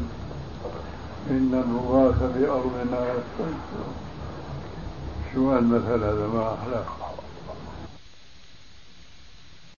إن 1.29 1.51
الرغاث 1.53 2.19
بأرضنا 2.35 3.13
شو 5.33 5.57
المثل 5.57 6.03
هذا؟ 6.03 6.27
ما 6.33 6.53
أحلاه 6.53 6.85